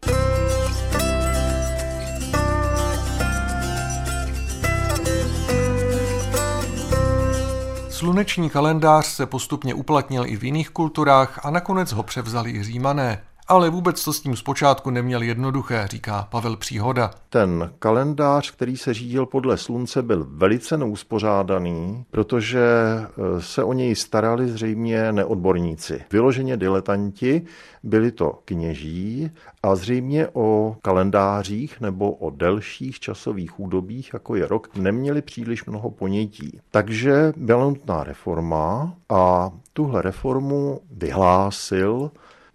Sluneční 7.89 8.49
kalendář 8.49 9.05
se 9.05 9.26
postupně 9.26 9.74
uplatnil 9.74 10.26
i 10.26 10.36
v 10.36 10.43
jiných 10.43 10.70
kulturách 10.70 11.45
a 11.45 11.51
nakonec 11.51 11.91
ho 11.91 12.03
převzali 12.03 12.51
i 12.51 12.64
římané. 12.64 13.24
Ale 13.47 13.69
vůbec 13.69 14.03
to 14.05 14.13
s 14.13 14.21
tím 14.21 14.35
zpočátku 14.35 14.89
neměl 14.89 15.21
jednoduché, 15.21 15.87
říká 15.87 16.27
Pavel 16.31 16.57
Příhoda. 16.57 17.11
Ten 17.29 17.71
kalendář, 17.79 18.51
který 18.51 18.77
se 18.77 18.93
řídil 18.93 19.25
podle 19.25 19.57
slunce, 19.57 20.01
byl 20.01 20.27
velice 20.29 20.77
neuspořádaný, 20.77 22.05
protože 22.11 22.61
e, 22.61 23.41
se 23.41 23.63
o 23.63 23.73
něj 23.73 23.95
starali 23.95 24.47
zřejmě 24.47 25.11
neodborníci. 25.11 26.03
Vyloženě 26.11 26.57
diletanti, 26.57 27.41
byli 27.83 28.11
to 28.11 28.39
kněží 28.45 29.31
a 29.63 29.75
zřejmě 29.75 30.27
o 30.33 30.75
kalendářích 30.81 31.81
nebo 31.81 32.11
o 32.11 32.29
delších 32.29 32.99
časových 32.99 33.59
údobích, 33.59 34.09
jako 34.13 34.35
je 34.35 34.47
rok, 34.47 34.75
neměli 34.75 35.21
příliš 35.21 35.65
mnoho 35.65 35.91
ponětí. 35.91 36.59
Takže 36.71 37.33
byla 37.37 37.63
nutná 37.63 38.03
reforma 38.03 38.93
a 39.09 39.51
tuhle 39.73 40.01
reformu 40.01 40.79
vyhlásil 40.91 42.11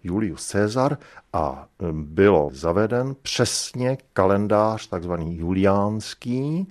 Julius 0.07 0.51
Caesar 0.51 0.97
a 1.33 1.67
bylo 1.91 2.49
zaveden 2.53 3.15
přesně 3.21 3.97
kalendář 4.13 4.87
takzvaný 4.87 5.37
juliánský, 5.37 6.67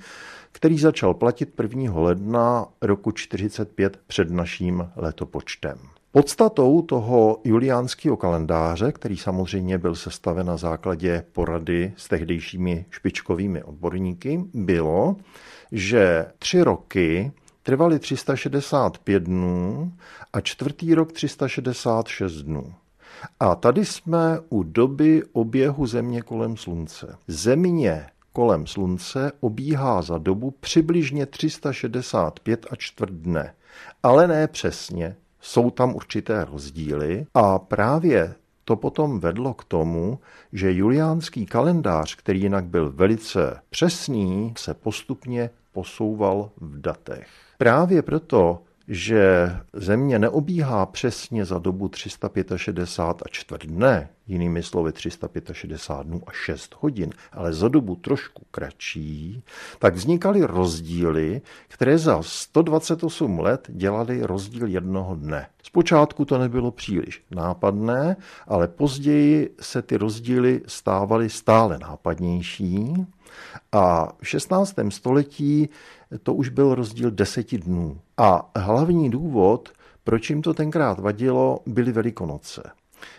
který 0.52 0.78
začal 0.78 1.14
platit 1.14 1.60
1. 1.62 2.00
ledna 2.00 2.66
roku 2.82 3.12
45 3.12 4.00
před 4.06 4.30
naším 4.30 4.90
letopočtem. 4.96 5.78
Podstatou 6.12 6.82
toho 6.82 7.40
juliánského 7.44 8.16
kalendáře, 8.16 8.92
který 8.92 9.16
samozřejmě 9.16 9.78
byl 9.78 9.94
sestaven 9.94 10.46
na 10.46 10.56
základě 10.56 11.24
porady 11.32 11.92
s 11.96 12.08
tehdejšími 12.08 12.86
špičkovými 12.90 13.62
odborníky, 13.62 14.44
bylo, 14.54 15.16
že 15.72 16.26
tři 16.38 16.62
roky 16.62 17.32
trvaly 17.62 17.98
365 17.98 19.22
dnů 19.22 19.92
a 20.32 20.40
čtvrtý 20.40 20.94
rok 20.94 21.12
366 21.12 22.32
dnů. 22.32 22.74
A 23.40 23.54
tady 23.54 23.84
jsme 23.84 24.40
u 24.48 24.62
doby 24.62 25.22
oběhu 25.32 25.86
Země 25.86 26.22
kolem 26.22 26.56
Slunce. 26.56 27.16
Země 27.28 28.06
kolem 28.32 28.66
Slunce 28.66 29.32
obíhá 29.40 30.02
za 30.02 30.18
dobu 30.18 30.54
přibližně 30.60 31.26
365 31.26 32.66
a 32.70 32.76
čtvrt 32.76 33.12
dne. 33.12 33.54
Ale 34.02 34.28
ne 34.28 34.46
přesně, 34.46 35.16
jsou 35.40 35.70
tam 35.70 35.94
určité 35.94 36.44
rozdíly 36.44 37.26
a 37.34 37.58
právě 37.58 38.34
to 38.64 38.76
potom 38.76 39.20
vedlo 39.20 39.54
k 39.54 39.64
tomu, 39.64 40.18
že 40.52 40.72
juliánský 40.72 41.46
kalendář, 41.46 42.14
který 42.14 42.40
jinak 42.40 42.64
byl 42.64 42.92
velice 42.92 43.60
přesný, 43.70 44.54
se 44.58 44.74
postupně 44.74 45.50
posouval 45.72 46.50
v 46.60 46.80
datech. 46.80 47.28
Právě 47.58 48.02
proto 48.02 48.62
že 48.88 49.50
Země 49.72 50.18
neobíhá 50.18 50.86
přesně 50.86 51.44
za 51.44 51.58
dobu 51.58 51.88
365 51.88 53.22
a 53.22 53.28
čtvrt 53.30 53.66
dne, 53.66 54.08
jinými 54.26 54.62
slovy 54.62 54.92
365 54.92 56.04
dnů 56.06 56.22
a 56.26 56.32
6 56.32 56.76
hodin, 56.80 57.10
ale 57.32 57.52
za 57.52 57.68
dobu 57.68 57.96
trošku 57.96 58.42
kratší, 58.50 59.42
tak 59.78 59.94
vznikaly 59.94 60.42
rozdíly, 60.42 61.40
které 61.68 61.98
za 61.98 62.22
128 62.22 63.38
let 63.38 63.66
dělaly 63.68 64.22
rozdíl 64.22 64.66
jednoho 64.66 65.14
dne. 65.14 65.46
Zpočátku 65.62 66.24
to 66.24 66.38
nebylo 66.38 66.70
příliš 66.70 67.22
nápadné, 67.30 68.16
ale 68.46 68.68
později 68.68 69.54
se 69.60 69.82
ty 69.82 69.96
rozdíly 69.96 70.62
stávaly 70.66 71.30
stále 71.30 71.78
nápadnější 71.78 73.06
a 73.72 74.12
v 74.22 74.28
16. 74.28 74.74
století 74.88 75.68
to 76.22 76.34
už 76.34 76.48
byl 76.48 76.74
rozdíl 76.74 77.10
deseti 77.10 77.58
dnů. 77.58 78.00
A 78.16 78.50
hlavní 78.56 79.10
důvod, 79.10 79.68
proč 80.04 80.30
jim 80.30 80.42
to 80.42 80.54
tenkrát 80.54 80.98
vadilo, 80.98 81.58
byly 81.66 81.92
Velikonoce. 81.92 82.62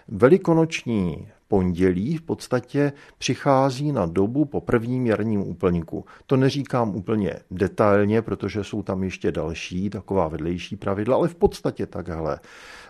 Velikonoční 0.07 1.27
pondělí 1.47 2.17
v 2.17 2.21
podstatě 2.21 2.93
přichází 3.17 3.91
na 3.91 4.05
dobu 4.05 4.45
po 4.45 4.61
prvním 4.61 5.07
jarním 5.07 5.41
úplňku. 5.41 6.05
To 6.25 6.37
neříkám 6.37 6.95
úplně 6.95 7.33
detailně, 7.51 8.21
protože 8.21 8.63
jsou 8.63 8.83
tam 8.83 9.03
ještě 9.03 9.31
další 9.31 9.89
taková 9.89 10.27
vedlejší 10.27 10.75
pravidla, 10.75 11.15
ale 11.15 11.27
v 11.27 11.35
podstatě 11.35 11.85
takhle. 11.85 12.39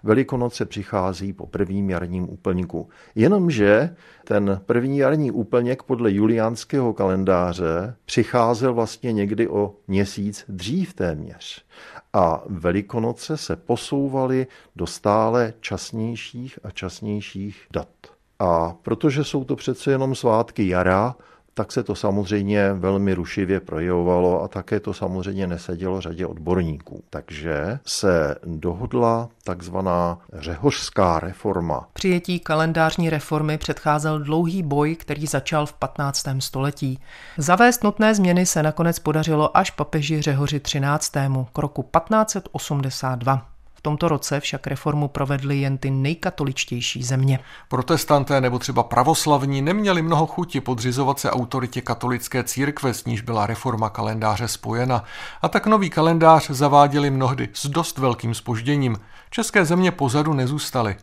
Velikonoce 0.03 0.65
přichází 0.65 1.33
po 1.33 1.47
prvním 1.47 1.89
jarním 1.89 2.29
úplňku. 2.29 2.89
Jenomže 3.15 3.95
ten 4.23 4.61
první 4.65 4.97
jarní 4.97 5.31
úplněk 5.31 5.83
podle 5.83 6.11
juliánského 6.11 6.93
kalendáře 6.93 7.95
přicházel 8.05 8.73
vlastně 8.73 9.13
někdy 9.13 9.47
o 9.47 9.75
měsíc 9.87 10.45
dřív 10.49 10.93
téměř. 10.93 11.65
A 12.13 12.43
Velikonoce 12.45 13.37
se 13.37 13.55
posouvaly 13.55 14.47
do 14.75 14.87
stále 14.87 15.53
časnějších 15.59 16.59
a 16.63 16.71
časnějších 16.71 17.67
dat. 17.71 17.96
A 18.39 18.73
protože 18.81 19.23
jsou 19.23 19.43
to 19.43 19.55
přece 19.55 19.91
jenom 19.91 20.15
svátky 20.15 20.67
jara, 20.67 21.15
tak 21.57 21.71
se 21.71 21.83
to 21.83 21.95
samozřejmě 21.95 22.73
velmi 22.73 23.13
rušivě 23.13 23.59
projevovalo 23.59 24.43
a 24.43 24.47
také 24.47 24.79
to 24.79 24.93
samozřejmě 24.93 25.47
nesedělo 25.47 26.01
řadě 26.01 26.25
odborníků. 26.25 27.03
Takže 27.09 27.79
se 27.85 28.35
dohodla 28.45 29.29
takzvaná 29.43 30.19
řehořská 30.33 31.19
reforma. 31.19 31.87
Přijetí 31.93 32.39
kalendářní 32.39 33.09
reformy 33.09 33.57
předcházel 33.57 34.19
dlouhý 34.19 34.63
boj, 34.63 34.95
který 34.95 35.27
začal 35.27 35.65
v 35.65 35.73
15. 35.73 36.25
století. 36.39 36.99
Zavést 37.37 37.83
nutné 37.83 38.15
změny 38.15 38.45
se 38.45 38.63
nakonec 38.63 38.99
podařilo 38.99 39.57
až 39.57 39.71
papeži 39.71 40.21
Řehoři 40.21 40.59
13. 40.59 41.13
k 41.53 41.57
roku 41.57 41.81
1582 41.81 43.56
tomto 43.87 44.07
roce 44.07 44.39
však 44.39 44.67
reformu 44.67 45.07
provedly 45.07 45.57
jen 45.57 45.77
ty 45.77 45.91
nejkatoličtější 45.91 47.03
země. 47.03 47.39
Protestanté 47.67 48.41
nebo 48.41 48.59
třeba 48.59 48.83
pravoslavní 48.83 49.61
neměli 49.61 50.01
mnoho 50.01 50.27
chuti 50.27 50.61
podřizovat 50.61 51.19
se 51.19 51.31
autoritě 51.31 51.81
katolické 51.81 52.43
církve, 52.43 52.93
s 52.93 53.05
níž 53.05 53.21
byla 53.21 53.45
reforma 53.45 53.89
kalendáře 53.89 54.47
spojena. 54.47 55.03
A 55.41 55.47
tak 55.47 55.67
nový 55.67 55.89
kalendář 55.89 56.49
zaváděli 56.49 57.09
mnohdy 57.09 57.49
s 57.53 57.65
dost 57.65 57.97
velkým 57.97 58.33
spožděním. 58.33 58.97
České 59.29 59.65
země 59.65 59.91
pozadu 59.91 60.33
nezůstaly. 60.33 60.95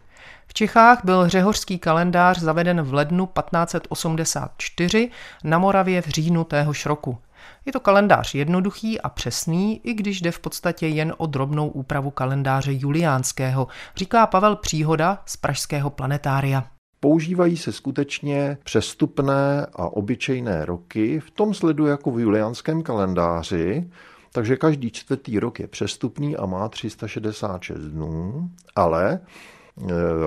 V 0.47 0.55
Čechách 0.55 1.01
byl 1.05 1.29
řehořský 1.29 1.79
kalendář 1.79 2.39
zaveden 2.39 2.83
v 2.83 2.95
lednu 2.95 3.27
1584, 3.27 5.11
na 5.45 5.59
Moravě 5.59 6.03
v 6.03 6.07
říjnu 6.07 6.45
téhož 6.45 6.87
roku. 6.87 7.19
Je 7.67 7.73
to 7.73 7.81
kalendář 7.81 8.35
jednoduchý 8.35 9.01
a 9.01 9.09
přesný, 9.09 9.81
i 9.85 9.95
když 9.95 10.21
jde 10.21 10.31
v 10.31 10.39
podstatě 10.39 10.87
jen 10.87 11.15
o 11.19 11.27
drobnou 11.27 11.69
úpravu 11.69 12.11
kalendáře 12.11 12.73
juliánského, 12.73 13.67
říká 13.97 14.27
Pavel 14.27 14.57
Příhoda 14.57 15.23
z 15.27 15.37
Pražského 15.37 15.91
planetária. 15.91 16.65
Používají 17.01 17.57
se 17.57 17.73
skutečně 17.73 18.59
přestupné 18.65 19.67
a 19.75 19.89
obyčejné 19.89 20.65
roky 20.65 21.21
v 21.21 21.31
tom 21.31 21.55
sledu 21.55 21.87
jako 21.87 22.11
v 22.11 22.21
juliánském 22.21 22.83
kalendáři, 22.83 23.91
takže 24.33 24.57
každý 24.57 24.91
čtvrtý 24.91 25.39
rok 25.39 25.61
je 25.61 25.67
přestupný 25.67 26.37
a 26.37 26.47
má 26.47 26.69
366 26.69 27.81
dnů, 27.81 28.51
ale 28.77 29.13
e, 29.13 29.21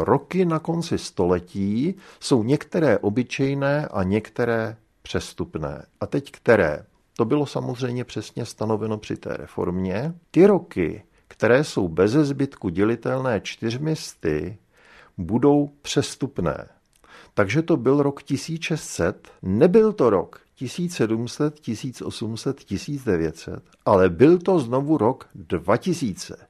roky 0.04 0.46
na 0.46 0.60
konci 0.60 0.98
století 0.98 1.96
jsou 2.20 2.44
některé 2.44 2.98
obyčejné 2.98 3.88
a 3.88 4.04
některé 4.04 4.78
přestupné. 5.02 5.86
A 6.02 6.06
teď 6.06 6.32
které? 6.32 6.86
To 7.20 7.26
bylo 7.26 7.46
samozřejmě 7.46 8.04
přesně 8.04 8.46
stanoveno 8.46 8.98
při 8.98 9.16
té 9.16 9.38
reformě. 9.38 10.14
Ty 10.32 10.46
roky, 10.46 11.04
které 11.28 11.64
jsou 11.64 11.88
bez 11.88 12.12
zbytku 12.12 12.70
dělitelné 12.70 13.42
čtyřmi 13.42 13.96
sty, 13.96 14.58
budou 15.18 15.70
přestupné. 15.82 16.68
Takže 17.34 17.62
to 17.62 17.78
byl 17.78 18.04
rok 18.04 18.24
1600, 18.24 19.28
nebyl 19.42 19.94
to 19.94 20.10
rok 20.10 20.42
1700, 20.56 21.60
1800, 21.60 22.64
1900, 22.64 23.64
ale 23.86 24.10
byl 24.10 24.38
to 24.38 24.60
znovu 24.60 24.98
rok 24.98 25.30
2000. 25.34 26.47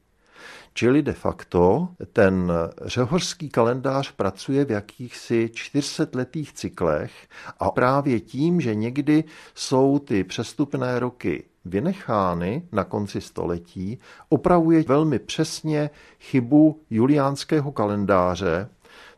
Čili 0.77 1.01
de 1.01 1.13
facto 1.13 1.89
ten 2.13 2.51
řehořský 2.85 3.49
kalendář 3.49 4.11
pracuje 4.11 4.65
v 4.65 4.71
jakýchsi 4.71 5.49
400letých 5.53 6.53
cyklech 6.53 7.11
a 7.59 7.71
právě 7.71 8.19
tím, 8.19 8.61
že 8.61 8.75
někdy 8.75 9.23
jsou 9.55 9.99
ty 9.99 10.23
přestupné 10.23 10.99
roky 10.99 11.43
vynechány 11.65 12.67
na 12.71 12.83
konci 12.83 13.21
století, 13.21 13.99
opravuje 14.29 14.83
velmi 14.83 15.19
přesně 15.19 15.89
chybu 16.19 16.81
juliánského 16.89 17.71
kalendáře, 17.71 18.69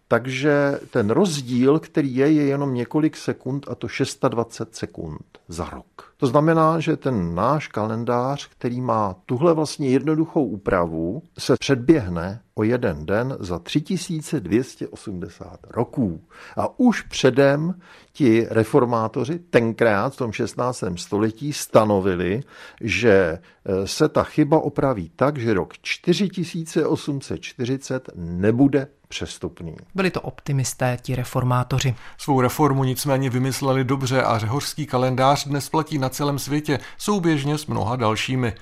takže 0.07 0.79
ten 0.91 1.09
rozdíl, 1.09 1.79
který 1.79 2.15
je, 2.15 2.31
je 2.31 2.43
jenom 2.43 2.73
několik 2.73 3.17
sekund 3.17 3.65
a 3.69 3.75
to 3.75 3.87
620 3.87 4.75
sekund 4.75 5.25
za 5.47 5.69
rok. 5.69 5.98
To 6.19 6.27
znamená, 6.27 6.79
že 6.79 6.97
ten 6.97 7.35
náš 7.35 7.67
kalendář, 7.67 8.47
který 8.47 8.81
má 8.81 9.15
tuhle 9.25 9.53
vlastně 9.53 9.89
jednoduchou 9.89 10.45
úpravu, 10.45 11.21
se 11.37 11.55
předběhne 11.59 12.41
o 12.59 12.63
jeden 12.63 13.05
den 13.05 13.37
za 13.39 13.59
3280 13.59 15.59
roků. 15.69 16.23
A 16.57 16.79
už 16.79 17.01
předem 17.01 17.79
ti 18.11 18.47
reformátoři 18.49 19.39
tenkrát 19.39 20.13
v 20.13 20.17
tom 20.17 20.31
16. 20.31 20.83
století 20.95 21.53
stanovili, 21.53 22.43
že 22.81 23.11
e, 23.11 23.39
se 23.87 24.09
ta 24.09 24.23
chyba 24.23 24.59
opraví 24.59 25.11
tak, 25.15 25.37
že 25.37 25.53
rok 25.53 25.73
4840 25.81 28.09
nebude 28.15 28.87
přestupný. 29.07 29.75
Byli 29.95 30.11
to 30.11 30.21
optimisté, 30.21 30.97
ti 31.01 31.15
reformátoři. 31.15 31.95
Svou 32.17 32.41
reformu 32.41 32.83
nicméně 32.83 33.29
vymysleli 33.29 33.83
dobře 33.83 34.23
a 34.23 34.37
řehořský 34.37 34.85
kalendář 34.85 35.47
dnes 35.47 35.69
platí 35.69 35.97
na 35.97 36.09
celém 36.09 36.39
světě, 36.39 36.79
souběžně 36.97 37.57
s 37.57 37.67
mnoha 37.67 37.95
dalšími. 37.95 38.53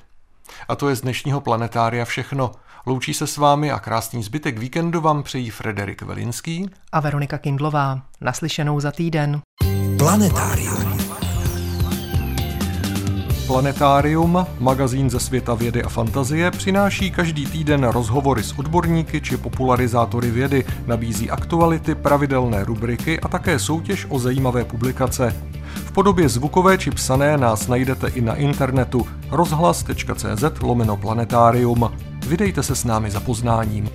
A 0.68 0.76
to 0.76 0.90
je 0.90 0.96
z 0.96 1.02
dnešního 1.02 1.42
planetária 1.42 2.06
všechno. 2.06 2.52
Loučí 2.88 3.14
se 3.14 3.28
s 3.28 3.38
vámi 3.38 3.72
a 3.72 3.80
krásný 3.80 4.24
zbytek 4.24 4.60
víkendu 4.60 5.02
vám 5.02 5.24
přejí 5.24 5.50
Frederik 5.50 6.02
Velinský 6.02 6.70
a 6.92 7.00
Veronika 7.00 7.38
Kindlová. 7.38 8.02
Naslyšenou 8.22 8.80
za 8.80 8.92
týden. 8.92 9.42
Planetárium. 9.98 10.98
Planetárium, 13.48 14.46
magazín 14.60 15.10
ze 15.10 15.20
světa 15.20 15.54
vědy 15.54 15.84
a 15.84 15.90
fantazie, 15.90 16.52
přináší 16.52 17.12
každý 17.12 17.46
týden 17.46 17.84
rozhovory 17.84 18.44
s 18.44 18.60
odborníky 18.60 19.22
či 19.22 19.38
popularizátory 19.38 20.32
vědy, 20.32 20.66
nabízí 20.86 21.30
aktuality, 21.30 21.96
pravidelné 21.96 22.64
rubriky 22.64 23.20
a 23.20 23.28
také 23.28 23.60
soutěž 23.60 24.06
o 24.10 24.20
zajímavé 24.20 24.66
publikace. 24.66 25.36
V 25.76 25.92
podobě 25.92 26.30
zvukové 26.30 26.78
či 26.78 26.92
psané 26.92 27.38
nás 27.38 27.68
najdete 27.68 28.08
i 28.08 28.22
na 28.22 28.36
internetu 28.36 29.08
rozhlas.cz 29.32 30.62
lomeno 30.62 30.98
planetárium. 30.98 31.92
Vydejte 32.28 32.64
se 32.64 32.76
s 32.76 32.84
námi 32.84 33.12
za 33.12 33.20
poznáním. 33.20 33.90